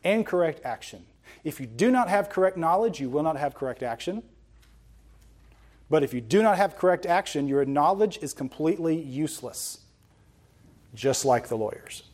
and 0.03 0.25
correct 0.25 0.61
action. 0.65 1.05
If 1.45 1.61
you 1.61 1.67
do 1.67 1.91
not 1.91 2.09
have 2.09 2.31
correct 2.31 2.57
knowledge, 2.57 3.01
you 3.01 3.11
will 3.11 3.23
not 3.23 3.37
have 3.37 3.55
correct 3.55 3.83
action. 3.83 4.23
But 5.91 6.03
if 6.03 6.15
you 6.15 6.21
do 6.21 6.43
not 6.43 6.57
have 6.57 6.77
correct 6.77 7.07
action, 7.07 7.47
your 7.47 7.65
knowledge 7.65 8.19
is 8.23 8.33
completely 8.33 8.97
useless, 8.97 9.81
just 10.95 11.25
like 11.25 11.49
the 11.49 11.57
lawyers. 11.57 12.05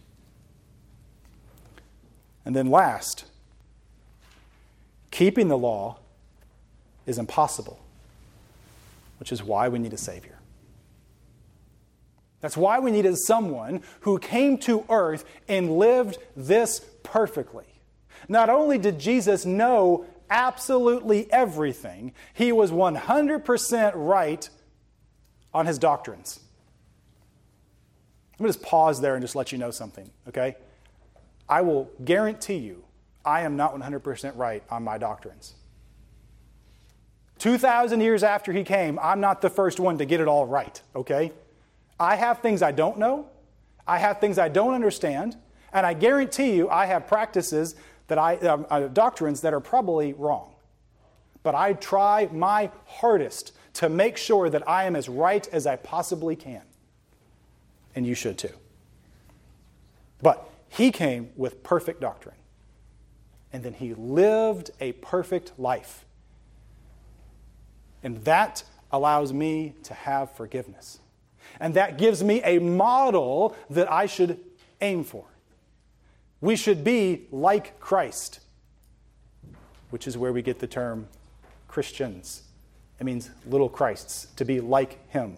And 2.45 2.57
then, 2.57 2.67
last, 2.67 3.25
keeping 5.13 5.47
the 5.47 5.59
law 5.59 5.99
is 7.07 7.19
impossible, 7.19 7.79
which 9.21 9.31
is 9.31 9.45
why 9.45 9.69
we 9.69 9.79
need 9.79 9.93
a 9.93 9.99
Savior. 9.99 10.39
That's 12.41 12.57
why 12.57 12.81
we 12.81 12.91
needed 12.91 13.17
someone 13.19 13.83
who 14.01 14.19
came 14.19 14.59
to 14.59 14.85
earth 14.89 15.25
and 15.47 15.79
lived 15.79 16.19
this 16.35 16.81
perfectly. 17.05 17.67
Not 18.29 18.51
only 18.51 18.79
did 18.79 18.99
Jesus 18.99 19.47
know 19.47 20.07
absolutely 20.29 21.31
everything, 21.31 22.15
he 22.35 22.51
was 22.51 22.73
100% 22.73 23.93
right 23.95 24.49
on 25.55 25.67
his 25.67 25.79
doctrines. 25.79 26.41
Let 28.39 28.45
me 28.45 28.49
just 28.49 28.63
pause 28.63 29.01
there 29.01 29.15
and 29.15 29.23
just 29.23 29.37
let 29.37 29.53
you 29.53 29.59
know 29.59 29.71
something, 29.71 30.11
okay? 30.27 30.57
I 31.49 31.61
will 31.61 31.91
guarantee 32.05 32.57
you 32.57 32.83
I 33.25 33.43
am 33.43 33.57
not 33.57 33.75
100% 33.75 34.37
right 34.37 34.63
on 34.71 34.83
my 34.83 34.99
doctrines. 34.99 35.55
2,000 37.39 38.01
years 38.01 38.23
after 38.23 38.53
he 38.53 38.63
came, 38.63 38.99
I'm 39.01 39.21
not 39.21 39.41
the 39.41 39.51
first 39.51 39.81
one 39.81 39.99
to 39.99 40.05
get 40.05 40.21
it 40.21 40.29
all 40.29 40.47
right, 40.47 40.81
okay? 40.95 41.33
I 41.99 42.17
have 42.17 42.41
things 42.41 42.63
I 42.63 42.73
don't 42.73 42.99
know, 42.99 43.27
I 43.87 43.99
have 43.99 44.21
things 44.21 44.39
I 44.39 44.49
don't 44.49 44.75
understand, 44.75 45.37
and 45.73 45.85
I 45.85 45.95
guarantee 45.95 46.55
you 46.55 46.69
I 46.69 46.87
have 46.87 47.07
practices 47.07 47.75
that 48.07 48.19
I, 48.19 48.37
um, 48.37 48.67
uh, 48.71 48.89
doctrines 48.89 49.41
that 49.41 49.55
are 49.55 49.61
probably 49.61 50.13
wrong. 50.13 50.55
But 51.43 51.55
I 51.55 51.73
try 51.73 52.29
my 52.33 52.71
hardest 52.87 53.53
to 53.75 53.89
make 53.89 54.17
sure 54.17 54.49
that 54.51 54.69
I 54.69 54.85
am 54.85 54.95
as 54.95 55.09
right 55.09 55.47
as 55.49 55.67
I 55.67 55.77
possibly 55.77 56.37
can. 56.37 56.63
And 57.97 58.07
you 58.07 58.15
should 58.15 58.39
too. 58.39 58.55
But 60.21 60.49
he 60.69 60.93
came 60.93 61.31
with 61.37 61.63
perfect 61.63 62.01
doctrine 62.01 62.37
and 63.53 63.63
then 63.63 63.75
he 63.75 63.95
lived 63.95 64.71
a 64.81 64.93
perfect 64.93 65.53
life. 65.59 66.05
And 68.03 68.25
that 68.25 68.65
allows 68.91 69.33
me 69.33 69.75
to 69.85 69.95
have 69.95 70.33
forgiveness. 70.33 70.99
And 71.61 71.75
that 71.75 71.99
gives 71.99 72.23
me 72.25 72.43
a 72.43 72.59
model 72.59 73.57
that 73.71 73.91
I 73.91 74.07
should 74.07 74.41
aim 74.81 75.05
for. 75.05 75.25
We 76.41 76.57
should 76.57 76.83
be 76.83 77.27
like 77.31 77.79
Christ, 77.79 78.41
which 79.91 80.07
is 80.07 80.19
where 80.19 80.33
we 80.33 80.43
get 80.43 80.59
the 80.59 80.67
term 80.67 81.09
Christians. 81.69 82.43
It 82.99 83.05
means 83.05 83.31
little 83.47 83.69
Christs, 83.69 84.27
to 84.37 84.45
be 84.45 84.61
like 84.61 85.09
him. 85.11 85.37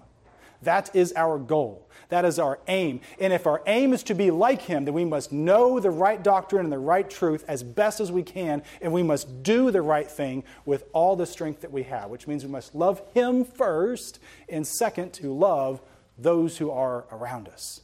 That 0.63 0.95
is 0.95 1.13
our 1.17 1.39
goal. 1.39 1.89
That 2.09 2.25
is 2.25 2.39
our 2.39 2.59
aim. 2.69 3.01
And 3.19 3.33
if 3.33 3.47
our 3.47 3.63
aim 3.67 3.93
is 3.93 4.03
to 4.05 4.15
be 4.15 4.31
like 4.31 4.63
him, 4.63 4.85
then 4.85 4.95
we 4.95 5.05
must 5.05 5.33
know 5.33 5.81
the 5.81 5.91
right 5.91 6.23
doctrine 6.23 6.65
and 6.65 6.73
the 6.73 6.79
right 6.79 7.09
truth 7.09 7.45
as 7.49 7.63
best 7.63 8.01
as 8.01 8.13
we 8.13 8.23
can, 8.23 8.63
and 8.81 8.93
we 8.93 9.03
must 9.03 9.43
do 9.43 9.71
the 9.71 9.83
right 9.83 10.11
thing 10.11 10.45
with 10.65 10.85
all 10.93 11.17
the 11.17 11.27
strength 11.27 11.61
that 11.63 11.73
we 11.73 11.83
have, 11.85 12.11
which 12.11 12.27
means 12.27 12.45
we 12.45 12.51
must 12.51 12.75
love 12.75 13.03
him 13.15 13.45
first, 13.45 14.19
and 14.49 14.67
second, 14.67 15.13
to 15.15 15.33
love 15.33 15.81
those 16.19 16.59
who 16.59 16.71
are 16.71 17.07
around 17.11 17.49
us. 17.49 17.81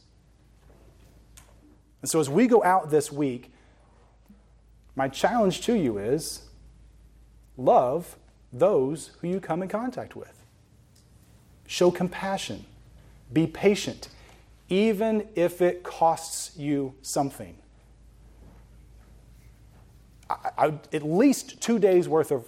And 2.01 2.09
so 2.09 2.19
as 2.19 2.29
we 2.29 2.47
go 2.47 2.63
out 2.63 2.89
this 2.89 3.11
week, 3.11 3.51
my 4.95 5.07
challenge 5.07 5.61
to 5.61 5.73
you 5.73 5.97
is 5.97 6.43
love 7.57 8.17
those 8.51 9.11
who 9.21 9.27
you 9.27 9.39
come 9.39 9.61
in 9.61 9.69
contact 9.69 10.15
with. 10.15 10.40
Show 11.71 11.89
compassion 11.89 12.65
be 13.31 13.47
patient, 13.47 14.09
even 14.67 15.25
if 15.35 15.61
it 15.61 15.83
costs 15.83 16.57
you 16.57 16.95
something. 17.01 17.55
I, 20.29 20.35
I, 20.57 20.65
at 20.91 21.03
least 21.03 21.61
two 21.61 21.79
days 21.79 22.09
worth 22.09 22.29
of 22.29 22.45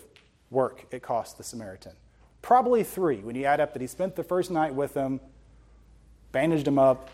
work 0.52 0.88
it 0.92 1.04
cost 1.04 1.38
the 1.38 1.44
Samaritan. 1.46 1.94
Probably 2.42 2.84
three 2.84 3.20
when 3.20 3.38
you 3.38 3.46
add 3.46 3.62
up 3.62 3.72
that 3.72 3.82
he 3.82 3.88
spent 3.88 4.18
the 4.18 4.26
first 4.26 4.52
night 4.52 4.76
with 4.76 4.94
them, 4.94 5.22
bandaged 6.34 6.68
him 6.68 6.78
up. 6.78 7.10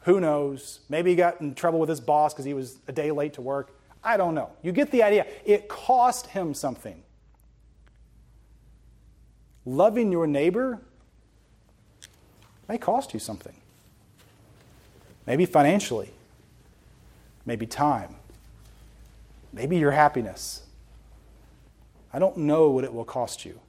Who 0.00 0.18
knows? 0.18 0.80
Maybe 0.88 1.10
he 1.10 1.16
got 1.16 1.40
in 1.40 1.54
trouble 1.54 1.78
with 1.78 1.90
his 1.90 2.00
boss 2.00 2.34
because 2.34 2.44
he 2.44 2.54
was 2.54 2.78
a 2.88 2.92
day 2.92 3.12
late 3.12 3.34
to 3.34 3.40
work. 3.40 3.78
I 4.02 4.16
don't 4.16 4.34
know. 4.34 4.50
You 4.62 4.72
get 4.72 4.90
the 4.90 5.04
idea. 5.04 5.26
It 5.44 5.68
cost 5.68 6.26
him 6.26 6.54
something. 6.54 7.04
Loving 9.64 10.10
your 10.10 10.26
neighbor 10.26 10.80
may 12.68 12.78
cost 12.78 13.14
you 13.14 13.20
something. 13.20 13.54
Maybe 15.26 15.46
financially, 15.46 16.10
maybe 17.46 17.66
time, 17.66 18.16
maybe 19.52 19.76
your 19.78 19.92
happiness. 19.92 20.62
I 22.12 22.18
don't 22.18 22.38
know 22.38 22.70
what 22.70 22.84
it 22.84 22.92
will 22.92 23.04
cost 23.04 23.44
you. 23.44 23.60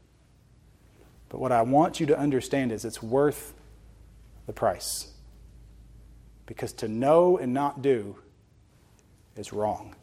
But 1.30 1.40
what 1.40 1.52
I 1.52 1.62
want 1.62 2.00
you 2.00 2.06
to 2.08 2.18
understand 2.18 2.72
is 2.72 2.86
it's 2.86 3.02
worth 3.02 3.54
the 4.46 4.54
price. 4.54 5.08
Because 6.46 6.74
to 6.74 6.88
know 6.88 7.38
and 7.38 7.54
not 7.54 7.82
do 7.82 8.18
is 9.36 9.54
wrong. 9.54 9.96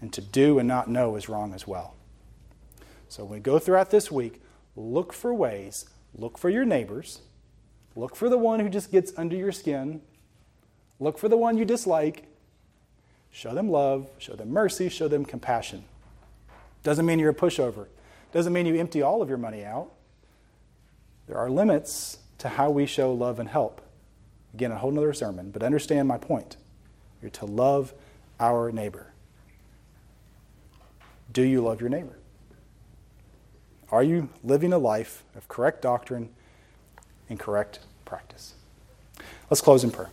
And 0.00 0.12
to 0.14 0.20
do 0.20 0.58
and 0.58 0.66
not 0.66 0.88
know 0.88 1.16
is 1.16 1.28
wrong 1.28 1.54
as 1.54 1.66
well. 1.66 1.94
So 3.10 3.24
when 3.24 3.32
we 3.32 3.40
go 3.40 3.58
throughout 3.58 3.90
this 3.90 4.08
week, 4.08 4.40
look 4.76 5.12
for 5.12 5.34
ways, 5.34 5.84
look 6.14 6.38
for 6.38 6.48
your 6.48 6.64
neighbors, 6.64 7.20
look 7.96 8.14
for 8.14 8.28
the 8.28 8.38
one 8.38 8.60
who 8.60 8.68
just 8.68 8.92
gets 8.92 9.12
under 9.16 9.34
your 9.34 9.50
skin, 9.50 10.00
look 11.00 11.18
for 11.18 11.28
the 11.28 11.36
one 11.36 11.58
you 11.58 11.64
dislike, 11.64 12.28
show 13.32 13.52
them 13.52 13.68
love, 13.68 14.08
show 14.18 14.34
them 14.34 14.52
mercy, 14.52 14.88
show 14.88 15.08
them 15.08 15.24
compassion. 15.24 15.84
Doesn't 16.84 17.04
mean 17.04 17.18
you're 17.18 17.30
a 17.30 17.34
pushover. 17.34 17.88
Doesn't 18.32 18.52
mean 18.52 18.64
you 18.64 18.76
empty 18.76 19.02
all 19.02 19.22
of 19.22 19.28
your 19.28 19.38
money 19.38 19.64
out. 19.64 19.90
There 21.26 21.36
are 21.36 21.50
limits 21.50 22.18
to 22.38 22.48
how 22.48 22.70
we 22.70 22.86
show 22.86 23.12
love 23.12 23.40
and 23.40 23.48
help. 23.48 23.80
Again, 24.54 24.70
a 24.70 24.78
whole 24.78 24.92
nother 24.92 25.12
sermon, 25.14 25.50
but 25.50 25.64
understand 25.64 26.06
my 26.06 26.16
point. 26.16 26.56
You're 27.20 27.32
to 27.32 27.44
love 27.44 27.92
our 28.38 28.70
neighbor. 28.70 29.12
Do 31.32 31.42
you 31.42 31.60
love 31.60 31.80
your 31.80 31.90
neighbor? 31.90 32.19
Are 33.92 34.02
you 34.02 34.28
living 34.44 34.72
a 34.72 34.78
life 34.78 35.24
of 35.34 35.48
correct 35.48 35.82
doctrine 35.82 36.30
and 37.28 37.38
correct 37.38 37.80
practice? 38.04 38.54
Let's 39.50 39.60
close 39.60 39.82
in 39.82 39.90
prayer. 39.90 40.10